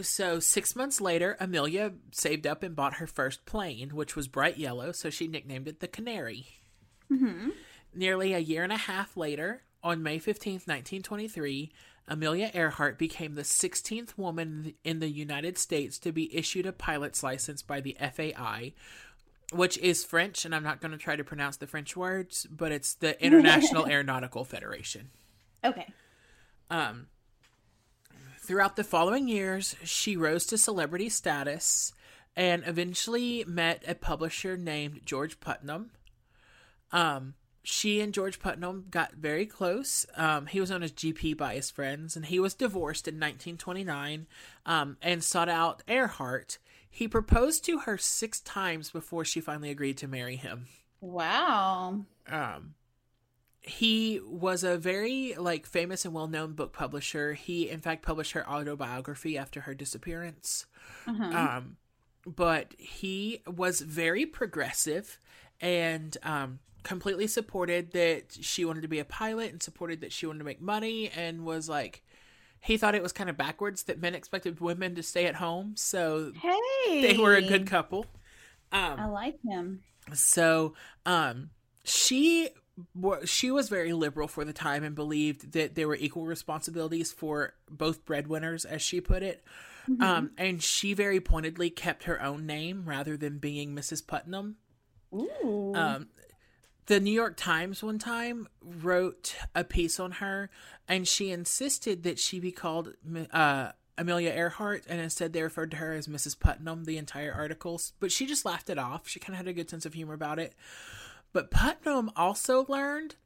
[0.00, 4.58] so six months later, Amelia saved up and bought her first plane, which was bright
[4.58, 6.46] yellow, so she nicknamed it the Canary.
[7.94, 11.72] Nearly a year and a half later, on May 15th, 1923,
[12.08, 17.22] Amelia Earhart became the 16th woman in the United States to be issued a pilot's
[17.22, 18.72] license by the FAI,
[19.52, 22.72] which is French, and I'm not going to try to pronounce the French words, but
[22.72, 25.10] it's the International Aeronautical Federation.
[25.62, 25.86] Okay.
[26.70, 27.08] Um,
[28.40, 31.92] throughout the following years, she rose to celebrity status
[32.36, 35.90] and eventually met a publisher named George Putnam.
[36.92, 37.34] Um,
[37.70, 40.06] she and George Putnam got very close.
[40.16, 44.26] Um, he was known as GP by his friends, and he was divorced in 1929
[44.64, 46.56] um, and sought out Earhart.
[46.90, 50.66] He proposed to her six times before she finally agreed to marry him
[51.00, 52.04] Wow.
[52.28, 52.74] um
[53.60, 58.48] he was a very like famous and well-known book publisher he in fact published her
[58.48, 60.66] autobiography after her disappearance
[61.06, 61.24] Uh-huh.
[61.36, 61.76] um
[62.26, 65.18] but he was very progressive
[65.60, 70.24] and um completely supported that she wanted to be a pilot and supported that she
[70.24, 72.02] wanted to make money and was like
[72.60, 75.74] he thought it was kind of backwards that men expected women to stay at home
[75.76, 77.02] so hey.
[77.02, 78.06] they were a good couple
[78.72, 79.82] um I like him.
[80.12, 80.74] so,
[81.06, 81.50] um,
[81.84, 82.50] she
[83.24, 87.54] she was very liberal for the time and believed that there were equal responsibilities for
[87.68, 89.42] both breadwinners, as she put it.
[90.00, 94.06] Um, and she very pointedly kept her own name rather than being Mrs.
[94.06, 94.56] Putnam.
[95.14, 95.72] Ooh.
[95.74, 96.08] Um,
[96.88, 100.48] the New York Times one time wrote a piece on her,
[100.88, 102.94] and she insisted that she be called
[103.30, 106.40] uh, Amelia Earhart, and instead they referred to her as Mrs.
[106.40, 107.78] Putnam the entire article.
[108.00, 109.06] But she just laughed it off.
[109.06, 110.54] She kind of had a good sense of humor about it.
[111.34, 113.16] But Putnam also learned,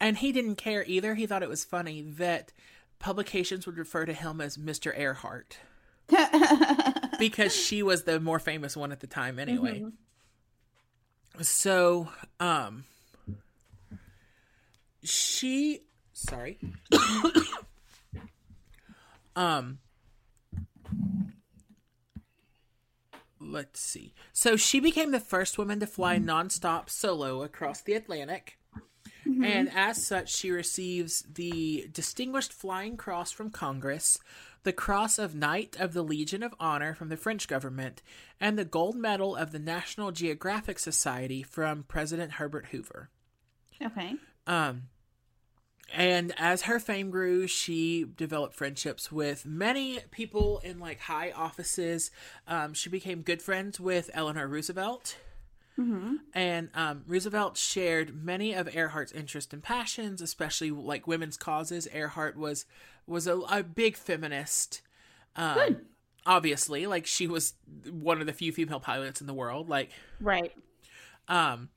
[0.00, 1.14] and he didn't care either.
[1.14, 2.54] He thought it was funny that
[3.00, 4.98] publications would refer to him as Mr.
[4.98, 5.58] Earhart
[7.18, 9.84] because she was the more famous one at the time anyway.
[11.42, 12.08] So,
[12.40, 12.84] um
[15.02, 15.80] she
[16.12, 16.58] sorry.
[19.36, 19.78] um
[23.40, 24.14] let's see.
[24.32, 28.58] So she became the first woman to fly nonstop solo across the Atlantic.
[29.24, 34.18] And as such, she receives the Distinguished Flying Cross from Congress,
[34.62, 38.02] the Cross of Knight of the Legion of Honor from the French government,
[38.40, 43.10] and the Gold Medal of the National Geographic Society from President Herbert Hoover.
[43.82, 44.14] Okay.
[44.46, 44.84] Um,
[45.92, 52.10] and as her fame grew, she developed friendships with many people in like high offices.
[52.46, 55.16] Um, she became good friends with Eleanor Roosevelt.
[56.34, 61.88] And um, Roosevelt shared many of Earhart's interests and passions, especially like women's causes.
[61.92, 62.66] Earhart was
[63.06, 64.82] was a, a big feminist.
[65.36, 65.86] Um, Good.
[66.26, 67.54] Obviously, like she was
[67.90, 69.70] one of the few female pilots in the world.
[69.70, 70.52] Like Right.
[71.28, 71.70] um,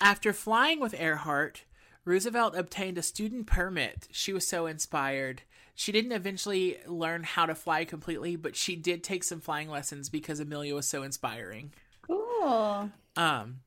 [0.00, 1.64] after flying with Earhart,
[2.04, 4.08] Roosevelt obtained a student permit.
[4.10, 5.42] She was so inspired.
[5.74, 10.08] She didn't eventually learn how to fly completely, but she did take some flying lessons
[10.08, 11.72] because Amelia was so inspiring.
[12.02, 12.90] Cool.
[13.16, 13.60] Um,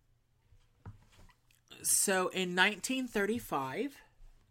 [1.81, 3.97] so in 1935,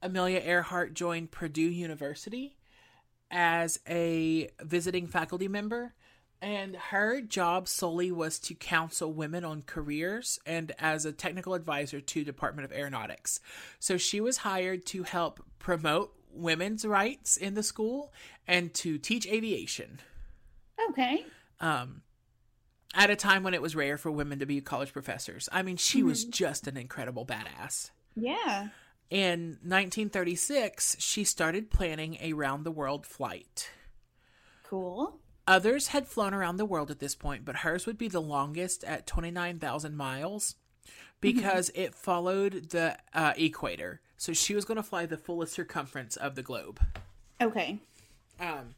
[0.02, 2.56] Amelia Earhart joined Purdue University
[3.30, 5.94] as a visiting faculty member,
[6.42, 12.00] and her job solely was to counsel women on careers and as a technical advisor
[12.00, 13.40] to Department of Aeronautics.
[13.78, 18.12] So she was hired to help promote women's rights in the school
[18.46, 20.00] and to teach aviation
[20.90, 21.24] Okay.
[21.60, 22.02] um,
[22.94, 25.48] at a time when it was rare for women to be college professors.
[25.50, 27.90] I mean, she was just an incredible badass.
[28.14, 28.68] Yeah.
[29.08, 33.70] In 1936, she started planning a round the world flight.
[34.64, 35.18] Cool.
[35.48, 38.82] Others had flown around the world at this point, but hers would be the longest
[38.84, 40.56] at 29,000 miles
[41.20, 44.00] because it followed the uh, equator.
[44.16, 46.80] So she was going to fly the fullest circumference of the globe.
[47.40, 47.78] Okay.
[48.40, 48.74] um,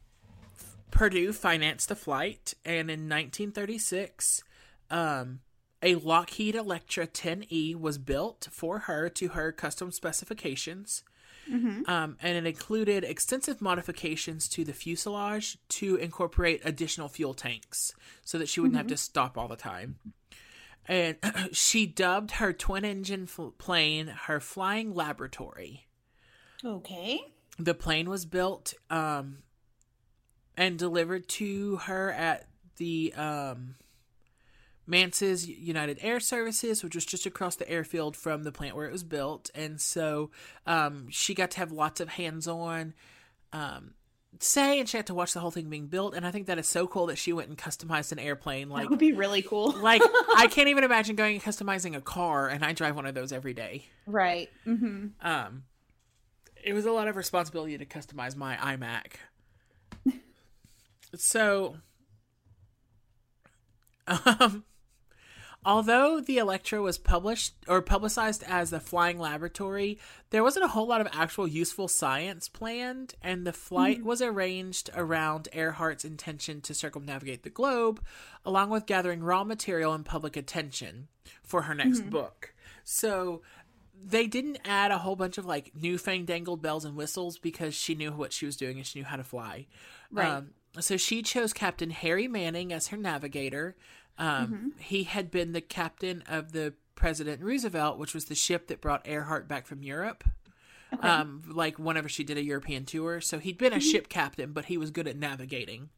[0.91, 4.43] Purdue financed the flight, and in 1936,
[4.89, 5.39] um,
[5.81, 11.03] a Lockheed Electra 10E was built for her to her custom specifications.
[11.87, 17.93] Um, and it included extensive modifications to the fuselage to incorporate additional fuel tanks
[18.23, 19.97] so that she wouldn't have to stop all the time.
[20.87, 21.17] And
[21.51, 25.87] she dubbed her twin engine fl- plane her flying laboratory
[26.63, 27.19] Okay.
[27.57, 29.39] the plane was built um,
[30.57, 32.45] and delivered to her at
[32.77, 33.75] the um,
[34.89, 38.91] Mantz's United Air Services, which was just across the airfield from the plant where it
[38.91, 39.49] was built.
[39.53, 40.31] And so
[40.65, 42.93] um, she got to have lots of hands on
[43.53, 43.93] um,
[44.39, 46.13] say, and she had to watch the whole thing being built.
[46.13, 48.69] And I think that is so cool that she went and customized an airplane.
[48.69, 49.71] Like, that would be really cool.
[49.81, 50.01] like
[50.35, 53.31] I can't even imagine going and customizing a car, and I drive one of those
[53.31, 53.85] every day.
[54.05, 54.49] right.
[54.67, 55.07] Mm-hmm.
[55.21, 55.63] Um,
[56.63, 59.13] it was a lot of responsibility to customize my iMac.
[61.15, 61.77] so,
[64.07, 64.65] um,
[65.65, 69.99] although the Electra was published or publicized as a flying laboratory,
[70.29, 74.89] there wasn't a whole lot of actual useful science planned, and the flight was arranged
[74.95, 78.01] around Earhart's intention to circumnavigate the globe,
[78.45, 81.07] along with gathering raw material and public attention
[81.43, 82.53] for her next book.
[82.83, 83.41] So
[84.03, 87.95] they didn't add a whole bunch of like new fandangled bells and whistles because she
[87.95, 89.67] knew what she was doing and she knew how to fly.
[90.11, 90.27] Right.
[90.27, 93.75] Um, so she chose Captain Harry Manning as her navigator.
[94.19, 98.81] Um, He had been the captain of the President Roosevelt, which was the ship that
[98.81, 100.23] brought Earhart back from Europe.
[101.01, 103.21] Um, like whenever she did a European tour.
[103.21, 105.89] So he'd been a ship captain, but he was good at navigating.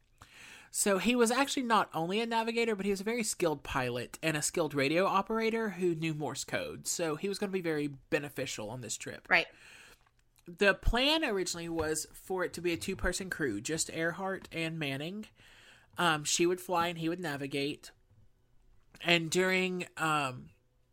[0.70, 4.18] So he was actually not only a navigator, but he was a very skilled pilot
[4.22, 6.86] and a skilled radio operator who knew Morse code.
[6.86, 9.26] So he was going to be very beneficial on this trip.
[9.30, 9.46] Right.
[10.46, 14.78] The plan originally was for it to be a two person crew, just Earhart and
[14.78, 15.26] Manning.
[15.98, 17.90] Um, she would fly and he would navigate.
[19.04, 20.50] And during um,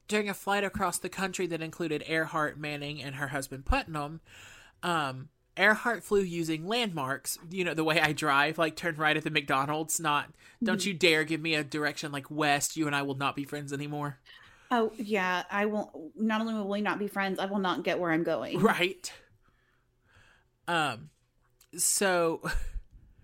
[0.08, 4.22] during a flight across the country that included Earhart, Manning, and her husband Putnam,
[4.84, 7.38] um, Earhart flew using landmarks.
[7.52, 10.00] You know the way I drive, like turn right at the McDonald's.
[10.00, 10.30] Not
[10.64, 12.78] don't you dare give me a direction like west.
[12.78, 14.18] You and I will not be friends anymore.
[14.72, 15.44] Oh yeah.
[15.52, 15.90] I won't.
[16.16, 18.60] Not only will we not be friends, I will not get where I'm going.
[18.60, 19.12] Right.
[20.68, 21.10] Um
[21.78, 22.42] so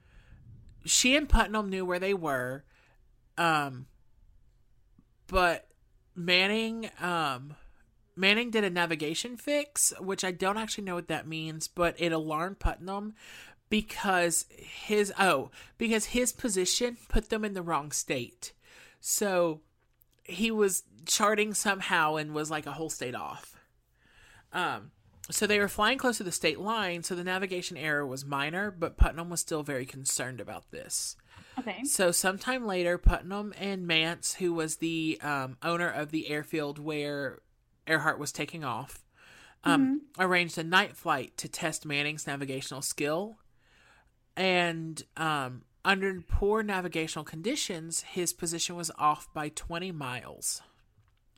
[0.86, 2.64] she and Putnam knew where they were.
[3.38, 3.88] Um
[5.28, 5.68] but
[6.16, 7.56] Manning um
[8.16, 12.14] Manning did a navigation fix, which I don't actually know what that means, but it
[12.14, 13.14] alarmed Putnam
[13.70, 18.54] because his oh, because his position put them in the wrong state.
[19.02, 19.62] So
[20.24, 23.56] he was charting somehow and was like a whole state off.
[24.54, 24.92] Um
[25.30, 28.70] so they were flying close to the state line, so the navigation error was minor,
[28.70, 31.18] but Putnam was still very concerned about this.
[31.68, 31.84] Okay.
[31.84, 37.40] So sometime later, Putnam and Mantz, who was the um, owner of the airfield where
[37.88, 39.04] Earhart was taking off,
[39.64, 43.38] um, arranged a night flight to test Manning's navigational skill.
[44.38, 50.62] And um, under poor navigational conditions, his position was off by 20 miles.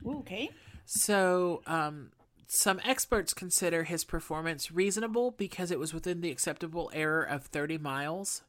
[0.04, 0.50] Ooh, okay.
[0.84, 2.10] So, um,
[2.46, 7.78] some experts consider his performance reasonable because it was within the acceptable error of 30
[7.78, 8.42] miles.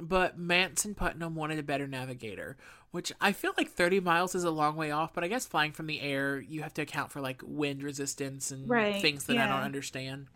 [0.00, 2.56] But Mantz and Putnam wanted a better navigator,
[2.90, 5.72] which I feel like 30 miles is a long way off, but I guess flying
[5.72, 9.38] from the air, you have to account for like wind resistance and Right, things that
[9.38, 10.26] I don't understand.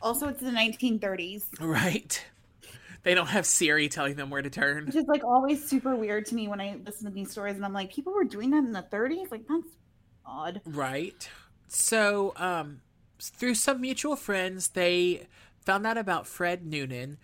[0.00, 2.24] Also, it's the 1930s, Right.
[3.02, 4.86] They don't have Siri telling them where to turn.
[4.86, 7.64] which is like always super weird to me when I listen to these stories, and
[7.64, 9.30] I'm like, people were doing that in the 30s.
[9.30, 9.68] Like that's
[10.24, 10.60] odd.
[10.64, 11.28] Right.
[11.68, 12.80] So, um,
[13.20, 15.28] through some mutual friends, they
[15.64, 17.18] found out about Fred Noonan,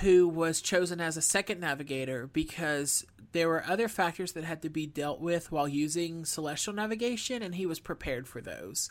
[0.00, 4.70] who was chosen as a second navigator because there were other factors that had to
[4.70, 8.90] be dealt with while using celestial navigation, and he was prepared for those.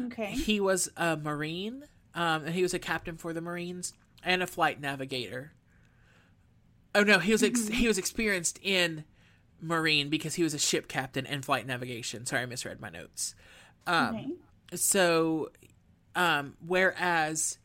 [0.00, 0.32] Okay.
[0.32, 1.84] He was a Marine,
[2.14, 3.92] um, and he was a captain for the Marines
[4.22, 5.52] and a flight navigator.
[6.94, 9.04] Oh no, he was ex- he was experienced in
[9.60, 12.24] Marine because he was a ship captain and flight navigation.
[12.24, 13.34] Sorry, I misread my notes.
[13.86, 14.76] Um, okay.
[14.76, 15.50] so,
[16.14, 17.58] um, whereas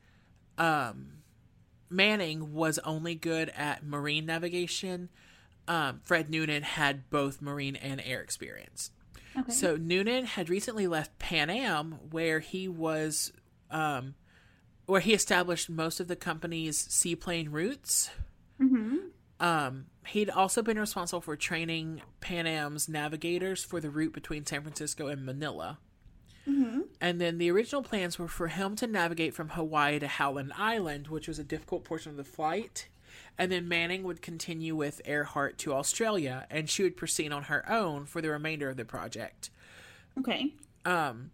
[0.58, 1.21] um,
[1.92, 5.10] Manning was only good at marine navigation,
[5.68, 8.92] um, Fred Noonan had both marine and air experience.
[9.38, 9.52] Okay.
[9.52, 13.32] So Noonan had recently left Pan Am, where he was,
[13.70, 14.16] um,
[14.86, 18.10] where he established most of the company's seaplane routes.
[18.58, 18.98] hmm
[19.40, 24.62] Um, he'd also been responsible for training Pan Am's navigators for the route between San
[24.62, 25.80] Francisco and Manila.
[26.46, 30.54] hmm And then the original plans were for him to navigate from Hawaii to Howland
[30.56, 32.88] Island, which was a difficult portion of the flight.
[33.38, 37.70] And then Manning would continue with Earhart to Australia, and she would proceed on her
[37.70, 39.50] own for the remainder of the project.
[40.20, 40.54] Okay.
[40.86, 41.32] Um,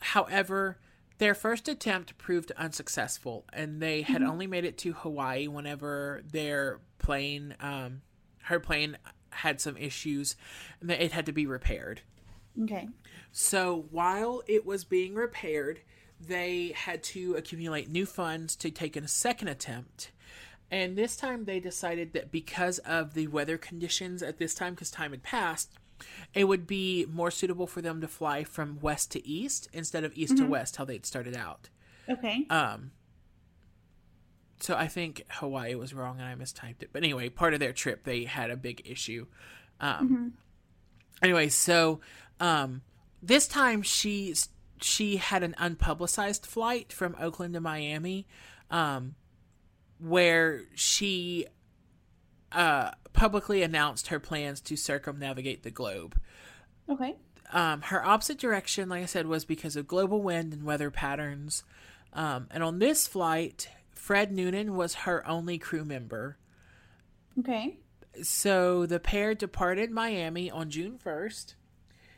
[0.00, 0.78] however,
[1.18, 6.80] their first attempt proved unsuccessful, and they had only made it to Hawaii whenever their
[6.98, 8.02] plane, um,
[8.42, 8.98] her plane,
[9.30, 10.34] had some issues,
[10.80, 12.00] and that it had to be repaired.
[12.62, 12.88] Okay.
[13.32, 15.80] So while it was being repaired,
[16.20, 20.12] they had to accumulate new funds to take in a second attempt.
[20.70, 24.90] And this time they decided that because of the weather conditions at this time, because
[24.90, 25.72] time had passed,
[26.34, 30.12] it would be more suitable for them to fly from west to east instead of
[30.14, 31.68] east to west, how they'd started out.
[32.08, 32.46] Okay.
[32.50, 32.90] Um,
[34.58, 36.90] so I think Hawaii was wrong and I mistyped it.
[36.92, 39.26] But anyway, part of their trip they had a big issue.
[39.80, 40.34] Um,
[41.22, 42.00] Anyway, so
[42.40, 42.82] um,
[43.26, 44.34] this time she
[44.80, 48.26] she had an unpublicized flight from Oakland to Miami,
[48.70, 49.14] um,
[49.98, 51.46] where she
[52.52, 56.16] uh, publicly announced her plans to circumnavigate the globe
[56.88, 57.16] okay.
[57.52, 61.64] um, her opposite direction, like I said, was because of global wind and weather patterns.
[62.12, 66.38] Um, and on this flight, Fred Noonan was her only crew member.
[67.38, 67.78] Okay.
[68.22, 71.54] So the pair departed Miami on June 1st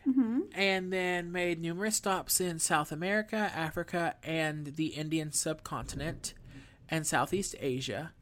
[0.08, 0.40] Mm-hmm.
[0.54, 6.32] and then made numerous stops in South America, Africa, and the Indian subcontinent
[6.88, 8.12] and Southeast Asia.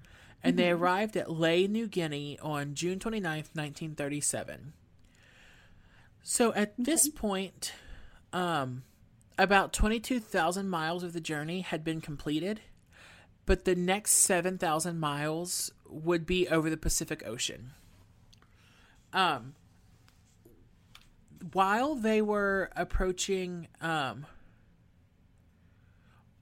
[0.43, 4.73] And they arrived at Lae, New Guinea on June 29th, 1937.
[6.23, 7.73] So at this point,
[8.33, 8.83] um,
[9.39, 12.61] about 22,000 miles of the journey had been completed,
[13.45, 17.73] but the next 7,000 miles would be over the Pacific Ocean.
[19.13, 19.55] Um,
[21.53, 24.27] while they were approaching, um,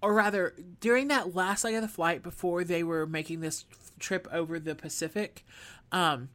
[0.01, 3.65] or rather, during that last leg of the flight before they were making this
[3.99, 5.45] trip over the Pacific,
[5.93, 6.29] um,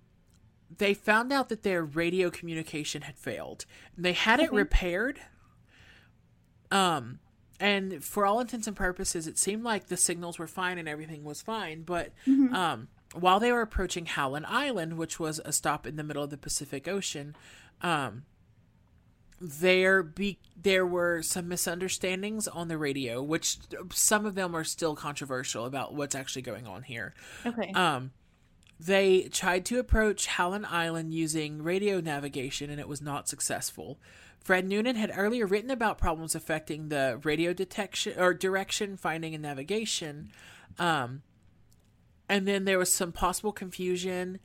[0.77, 3.65] they found out that their radio communication had failed.
[3.97, 5.19] They had it repaired.
[6.71, 7.19] Um,
[7.59, 11.23] and for all intents and purposes, it seemed like the signals were fine and everything
[11.23, 11.81] was fine.
[11.81, 12.11] But
[12.53, 16.29] um, while they were approaching Howland Island, which was a stop in the middle of
[16.29, 17.35] the Pacific Ocean,
[17.81, 18.23] um,
[19.41, 23.57] there be there were some misunderstandings on the radio, which
[23.93, 27.13] some of them are still controversial about what's actually going on here.
[27.45, 27.71] Okay.
[27.71, 28.11] Um,
[28.79, 33.99] they tried to approach Howland Island using radio navigation, and it was not successful.
[34.39, 39.43] Fred Noonan had earlier written about problems affecting the radio detection or direction finding and
[39.43, 40.31] navigation.
[40.77, 41.23] Um,
[42.29, 44.39] and then there was some possible confusion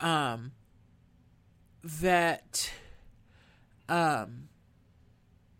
[0.00, 0.52] um,
[1.82, 2.70] that
[3.88, 4.48] um,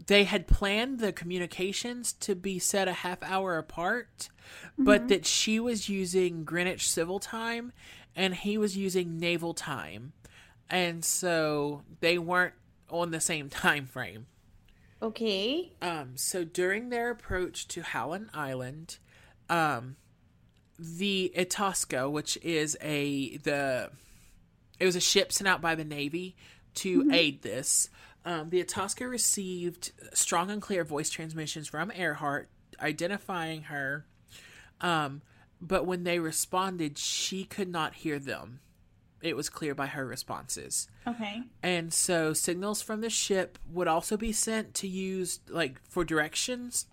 [0.06, 4.28] they had planned the communications to be set a half hour apart,
[4.78, 7.72] but that she was using Greenwich Civil Time
[8.16, 10.12] and he was using naval time,
[10.70, 12.54] and so they weren't
[12.90, 14.26] on the same time frame.
[15.02, 15.72] Okay.
[15.82, 18.98] Um, so during their approach to Howland Island,
[19.50, 19.96] um,
[20.78, 23.90] the Itasca, which is a the
[24.78, 26.36] it was a ship sent out by the Navy
[26.76, 27.88] to aid this.
[28.24, 32.48] Um, the Itasca received strong and clear voice transmissions from Earhart
[32.80, 34.06] identifying her,
[34.80, 35.22] um,
[35.60, 38.60] but when they responded, she could not hear them.
[39.22, 40.88] It was clear by her responses.
[41.06, 41.42] Okay.
[41.62, 46.86] And so signals from the ship would also be sent to use like for directions,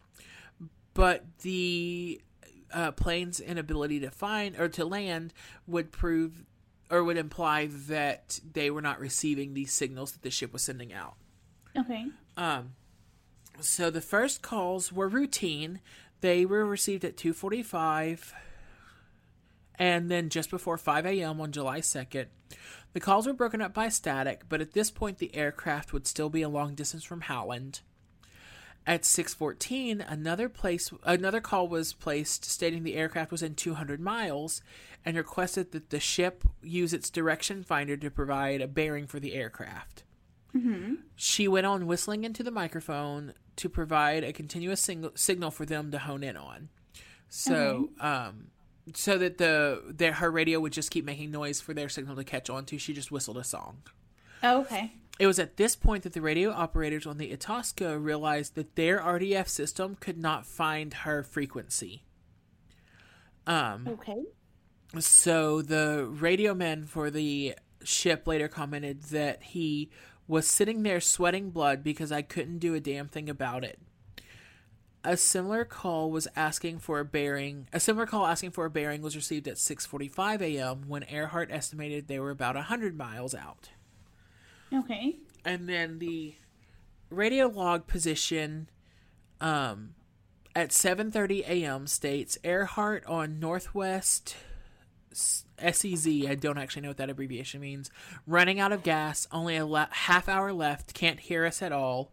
[0.93, 2.21] but the
[2.73, 5.34] uh, plane's inability to find or to land
[5.67, 6.45] would prove
[6.89, 10.93] or would imply that they were not receiving these signals that the ship was sending
[10.93, 11.15] out.
[11.78, 12.05] Okay.
[12.38, 12.74] Um,
[13.59, 15.80] so the first calls were routine.
[16.22, 18.34] They were received at 2:45
[19.76, 21.41] and then just before 5 a.m.
[21.41, 22.28] on July 2nd.
[22.93, 26.30] The calls were broken up by static, but at this point the aircraft would still
[26.30, 27.80] be a long distance from Howland.
[28.86, 34.61] At 6:14, another place another call was placed stating the aircraft was in 200 miles
[35.05, 39.34] and requested that the ship use its direction finder to provide a bearing for the
[39.34, 40.03] aircraft.
[41.15, 45.91] She went on whistling into the microphone to provide a continuous sing- signal for them
[45.91, 46.69] to hone in on.
[47.29, 48.47] So, um,
[48.93, 52.23] so that the their her radio would just keep making noise for their signal to
[52.25, 52.77] catch on to.
[52.77, 53.83] She just whistled a song.
[54.43, 54.91] Oh, okay.
[55.19, 58.99] It was at this point that the radio operators on the Itasca realized that their
[58.99, 62.03] RDF system could not find her frequency.
[63.47, 64.23] Um, Okay.
[64.99, 69.89] so the radio man for the ship later commented that he
[70.28, 73.80] was sitting there sweating blood because I couldn't do a damn thing about it.
[75.03, 77.67] A similar call was asking for a bearing.
[77.74, 80.84] A similar call asking for a bearing was received at 6:45 a.m.
[80.88, 83.69] when Earhart estimated they were about 100 miles out.
[84.72, 85.17] Okay.
[85.43, 86.36] And then the
[87.09, 88.69] radio log position
[89.39, 89.95] um,
[90.55, 91.88] at 7:30 a.m.
[91.88, 94.36] states Earhart on Northwest
[95.62, 96.07] SEZ.
[96.28, 97.89] I don't actually know what that abbreviation means.
[98.28, 99.28] Running out of gas.
[99.32, 100.93] Only a le- half hour left.
[100.93, 102.12] Can't hear us at all.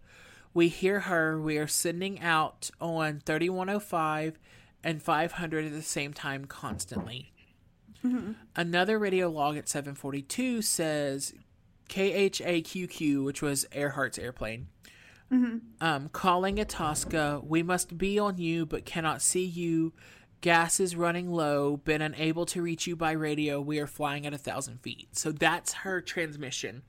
[0.55, 1.41] We hear her.
[1.41, 4.39] We are sending out on 3105
[4.85, 7.33] and 500 at the same time constantly.
[8.57, 11.35] Another radio log at 742 says
[11.89, 14.69] KHAQQ, which was Earhart's airplane.
[15.81, 19.93] Um, calling Itasca, we must be on you but cannot see you.
[20.41, 21.79] Gas is running low.
[21.79, 23.61] Been unable to reach you by radio.
[23.61, 25.09] We are flying at a thousand feet.
[25.13, 26.83] So that's her transmission.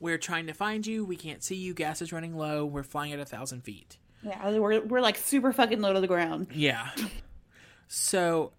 [0.00, 1.04] We're trying to find you.
[1.04, 1.74] We can't see you.
[1.74, 2.64] Gas is running low.
[2.64, 3.98] We're flying at a thousand feet.
[4.22, 6.48] Yeah, we're we're like super fucking low to the ground.
[6.52, 6.90] Yeah.
[7.88, 8.52] So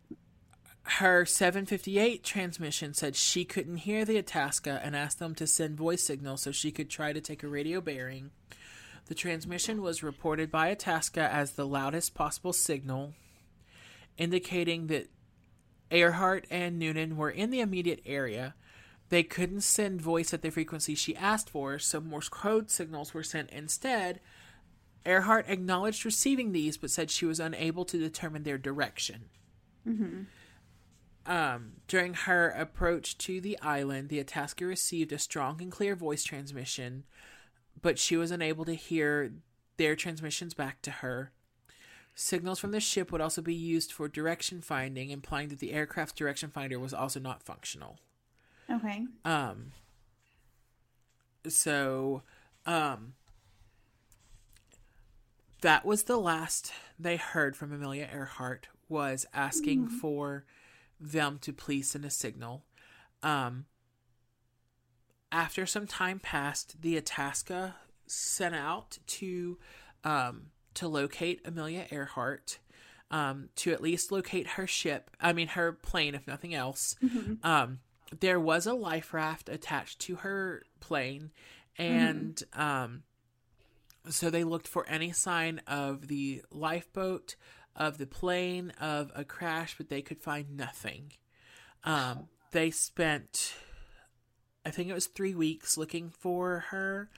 [0.84, 6.04] her 758 transmission said she couldn't hear the Itasca and asked them to send voice
[6.04, 8.32] signals so she could try to take a radio bearing.
[9.08, 13.14] The transmission was reported by Itasca as the loudest possible signal,
[14.18, 15.10] indicating that
[15.92, 18.56] Earhart and Noonan were in the immediate area.
[19.10, 23.24] They couldn't send voice at the frequency she asked for, so Morse code signals were
[23.24, 24.20] sent instead.
[25.06, 29.30] Earhart acknowledged receiving these, but said she was unable to determine their direction.
[31.26, 36.24] Um, during her approach to the island, the Itasca received a strong and clear voice
[36.24, 37.04] transmission,
[37.82, 39.32] but she was unable to hear
[39.78, 41.32] their transmissions back to her.
[42.20, 46.14] Signals from the ship would also be used for direction finding, implying that the aircraft's
[46.14, 48.00] direction finder was also not functional.
[48.72, 49.06] Okay.
[49.24, 49.74] Um.
[51.48, 52.24] So,
[52.66, 53.14] um.
[55.62, 60.44] That was the last they heard from Amelia Earhart was asking for
[61.00, 62.66] them to please send a signal.
[63.22, 63.66] Um.
[65.32, 67.76] After some time passed, the Itasca
[68.08, 69.60] sent out to,
[70.04, 70.48] um,
[70.78, 72.60] to locate Amelia Earhart,
[73.12, 75.12] um, to at least locate her ship.
[75.22, 76.96] I mean, her plane, if nothing else.
[77.44, 77.80] Um,
[78.20, 81.32] there was a life raft attached to her plane
[81.78, 83.04] and um
[84.10, 87.36] so they looked for any sign of the lifeboat
[87.76, 91.12] of the plane of a crash but they could find nothing
[91.84, 93.54] um they spent
[94.66, 97.10] i think it was 3 weeks looking for her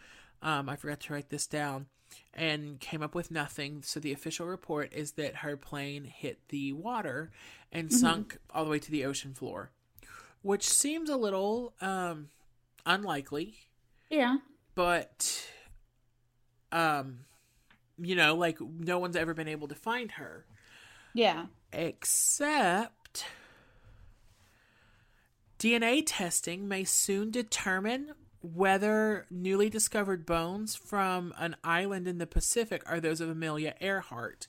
[0.42, 1.86] um i forgot to write this down
[2.34, 6.72] and came up with nothing so the official report is that her plane hit the
[6.74, 7.32] water
[7.72, 9.72] and sunk all the way to the ocean floor
[10.42, 12.30] which seems a little um
[12.86, 13.56] unlikely
[14.10, 14.38] Yeah.
[14.76, 15.46] but
[16.72, 17.20] um
[17.98, 20.46] you know like no one's ever been able to find her
[21.14, 21.48] Yeah.
[21.74, 23.26] except
[25.60, 32.84] DNA testing may soon determine whether newly discovered bones from an island in the Pacific
[32.86, 34.48] are those of Amelia Earhart.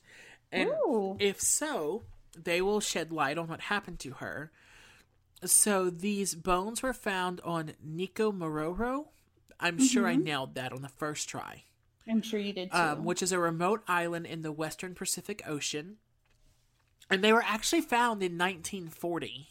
[0.51, 1.17] And Ooh.
[1.19, 2.03] if so,
[2.37, 4.51] they will shed light on what happened to her.
[5.43, 9.07] So these bones were found on Nico Mororo.
[9.59, 11.65] I'm sure I nailed that on the first try
[12.07, 12.77] I'm sure you did too.
[12.77, 15.97] um, which is a remote island in the western Pacific Ocean.
[17.09, 19.47] And they were actually found in 1940.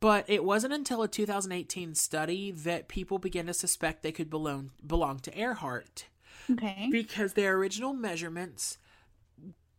[0.00, 4.70] But it wasn't until a 2018 study that people began to suspect they could belong,
[4.86, 6.06] belong to Earhart
[6.50, 6.88] okay.
[6.90, 8.78] because their original measurements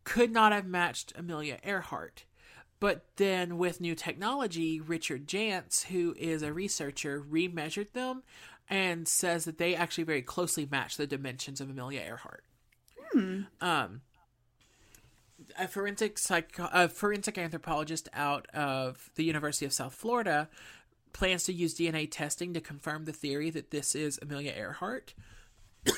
[0.04, 2.24] could not have matched Amelia Earhart.
[2.80, 8.22] But then, with new technology, Richard Jantz, who is a researcher, remeasured them
[8.68, 12.44] and says that they actually very closely match the dimensions of Amelia Earhart.
[13.60, 14.02] Um,
[15.58, 20.48] a forensic psych- a forensic anthropologist out of the University of South Florida
[21.12, 25.14] plans to use DNA testing to confirm the theory that this is Amelia Earhart.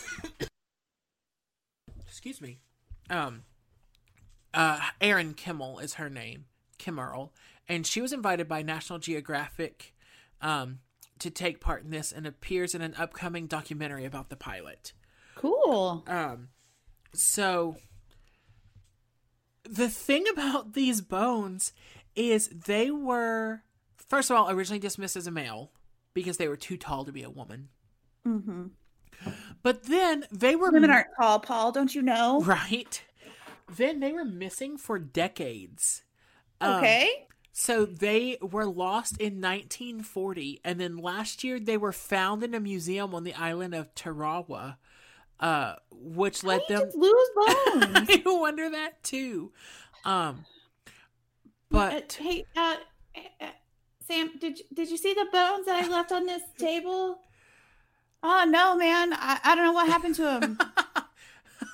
[2.06, 2.58] Excuse me.
[3.10, 3.42] Um,
[4.54, 6.46] uh, Erin Kimmel is her name,
[6.78, 7.30] Kimmerle,
[7.68, 9.94] and she was invited by National Geographic
[10.40, 10.80] um,
[11.18, 14.92] to take part in this and appears in an upcoming documentary about the pilot.
[15.34, 16.04] Cool.
[16.06, 16.48] Um,
[17.14, 17.76] so
[19.68, 21.72] the thing about these bones
[22.14, 23.62] is they were
[24.08, 25.72] first of all originally dismissed as a male
[26.14, 27.68] because they were too tall to be a woman.
[28.26, 28.66] Mm-hmm.
[29.62, 31.72] But then they were Women aren't tall, Paul.
[31.72, 32.40] Don't you know?
[32.42, 33.02] right.
[33.74, 36.04] Then they were missing for decades.
[36.60, 37.26] Um, Okay.
[37.58, 42.60] So they were lost in 1940, and then last year they were found in a
[42.60, 44.76] museum on the island of Tarawa,
[45.40, 46.90] uh, which How led them.
[46.94, 48.08] lose bones.
[48.10, 49.52] I wonder that too.
[50.04, 50.44] Um,
[51.70, 52.76] but Uh, hey, uh,
[53.40, 53.46] uh,
[54.06, 57.18] Sam, did you, did you see the bones that I left on this table?
[58.22, 59.12] Oh no, man!
[59.12, 60.58] I, I don't know what happened to them.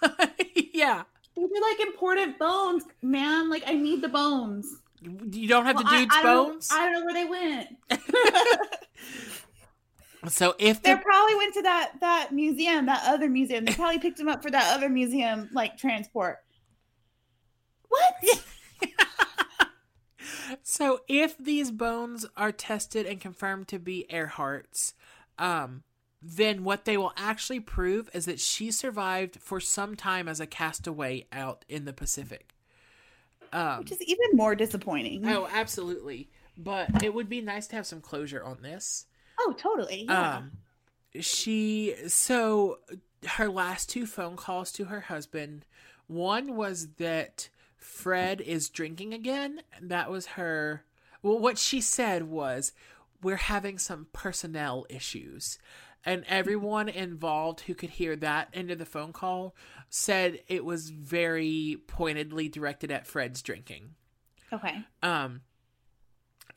[0.73, 1.03] yeah,
[1.37, 3.49] These are like important bones, man.
[3.51, 4.67] Like I need the bones.
[5.03, 6.69] you don't have Well, the I- dude's I don't bones.
[6.73, 7.69] I don't know where they went.
[10.29, 13.65] So if They the probably went to that that museum, that other museum.
[13.65, 16.39] They probably picked them up for that other museum, like transport.
[17.89, 18.15] What?
[20.63, 24.95] so if these bones are tested and confirmed to be Earhart's,
[25.39, 25.83] um,
[26.23, 30.47] then what they will actually prove is that she survived for some time as a
[30.47, 32.55] castaway out in the Pacific.
[33.53, 35.27] Um, Which is even more disappointing.
[35.29, 36.31] oh, absolutely.
[36.57, 39.07] But it would be nice to have some closure on this.
[39.43, 40.05] Oh, totally.
[40.05, 40.37] Yeah.
[40.37, 40.53] Um,
[41.21, 42.79] she so
[43.27, 45.67] her last two phone calls to her husband.
[46.07, 49.63] One was that Fred is drinking again.
[49.81, 50.85] That was her.
[51.23, 52.73] Well, what she said was,
[53.23, 55.59] "We're having some personnel issues."
[56.05, 59.55] And everyone involved who could hear that end of the phone call
[59.89, 63.95] said it was very pointedly directed at Fred's drinking
[64.53, 64.81] okay.
[65.03, 65.43] um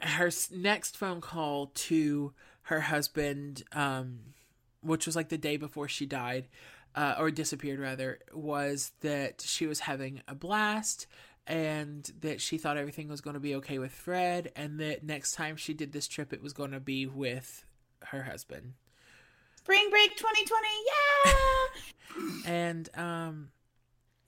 [0.01, 2.33] her next phone call to
[2.65, 4.19] her husband um
[4.81, 6.47] which was like the day before she died
[6.95, 11.07] uh, or disappeared rather was that she was having a blast
[11.47, 15.33] and that she thought everything was going to be okay with Fred and that next
[15.33, 17.65] time she did this trip it was going to be with
[18.05, 18.73] her husband
[19.57, 20.67] Spring break 2020.
[20.85, 22.41] Yeah.
[22.45, 23.49] and um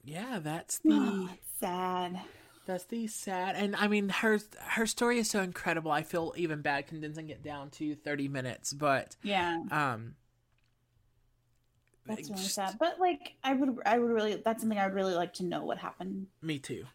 [0.04, 1.30] yeah that's the oh,
[1.60, 2.20] sad.
[2.68, 5.90] That's the sad, and I mean her her story is so incredible.
[5.90, 9.64] I feel even bad condensing it down to thirty minutes, but Yeah.
[9.72, 10.16] um,
[12.06, 12.76] That's really just- sad.
[12.80, 15.64] But like I would I would really that's something I would really like to know
[15.64, 16.28] what happened.
[16.42, 16.86] Me too.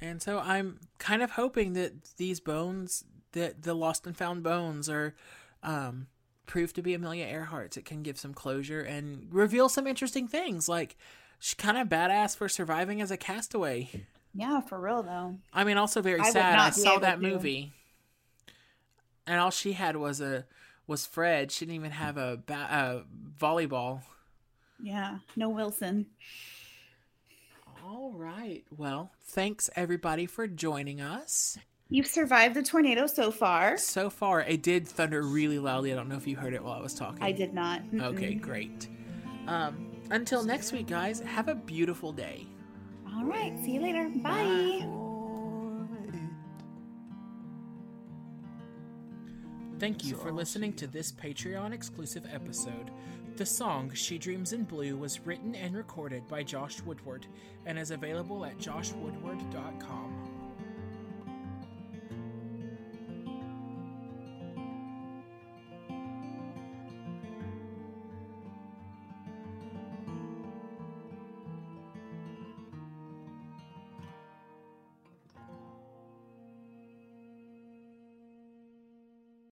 [0.00, 4.88] And so I'm kind of hoping that these bones, that the lost and found bones,
[4.88, 5.14] are
[5.62, 6.06] um
[6.46, 7.76] prove to be Amelia Earhart's.
[7.76, 10.96] It can give some closure and reveal some interesting things, like
[11.38, 14.06] she's kind of badass for surviving as a castaway.
[14.36, 15.36] Yeah, for real though.
[15.52, 16.58] I mean, also very I sad.
[16.58, 17.22] I saw that to.
[17.22, 17.72] movie,
[19.26, 20.44] and all she had was a
[20.86, 21.50] was Fred.
[21.50, 23.02] She didn't even have a, ba- a
[23.42, 24.02] volleyball.
[24.80, 25.18] Yeah.
[25.34, 26.06] No Wilson.
[27.84, 28.64] All right.
[28.76, 31.58] Well, thanks everybody for joining us.
[31.88, 33.78] You've survived the tornado so far.
[33.78, 35.92] So far, it did thunder really loudly.
[35.92, 37.22] I don't know if you heard it while I was talking.
[37.22, 37.80] I did not.
[38.00, 38.88] Okay, great.
[39.46, 41.20] Um, until next week, guys.
[41.20, 42.46] Have a beautiful day.
[43.16, 43.58] All right.
[43.64, 44.08] See you later.
[44.16, 44.86] Bye.
[49.78, 52.90] Thank you for listening to this Patreon exclusive episode.
[53.36, 57.26] The song She Dreams in Blue was written and recorded by Josh Woodward
[57.66, 60.25] and is available at joshwoodward.com.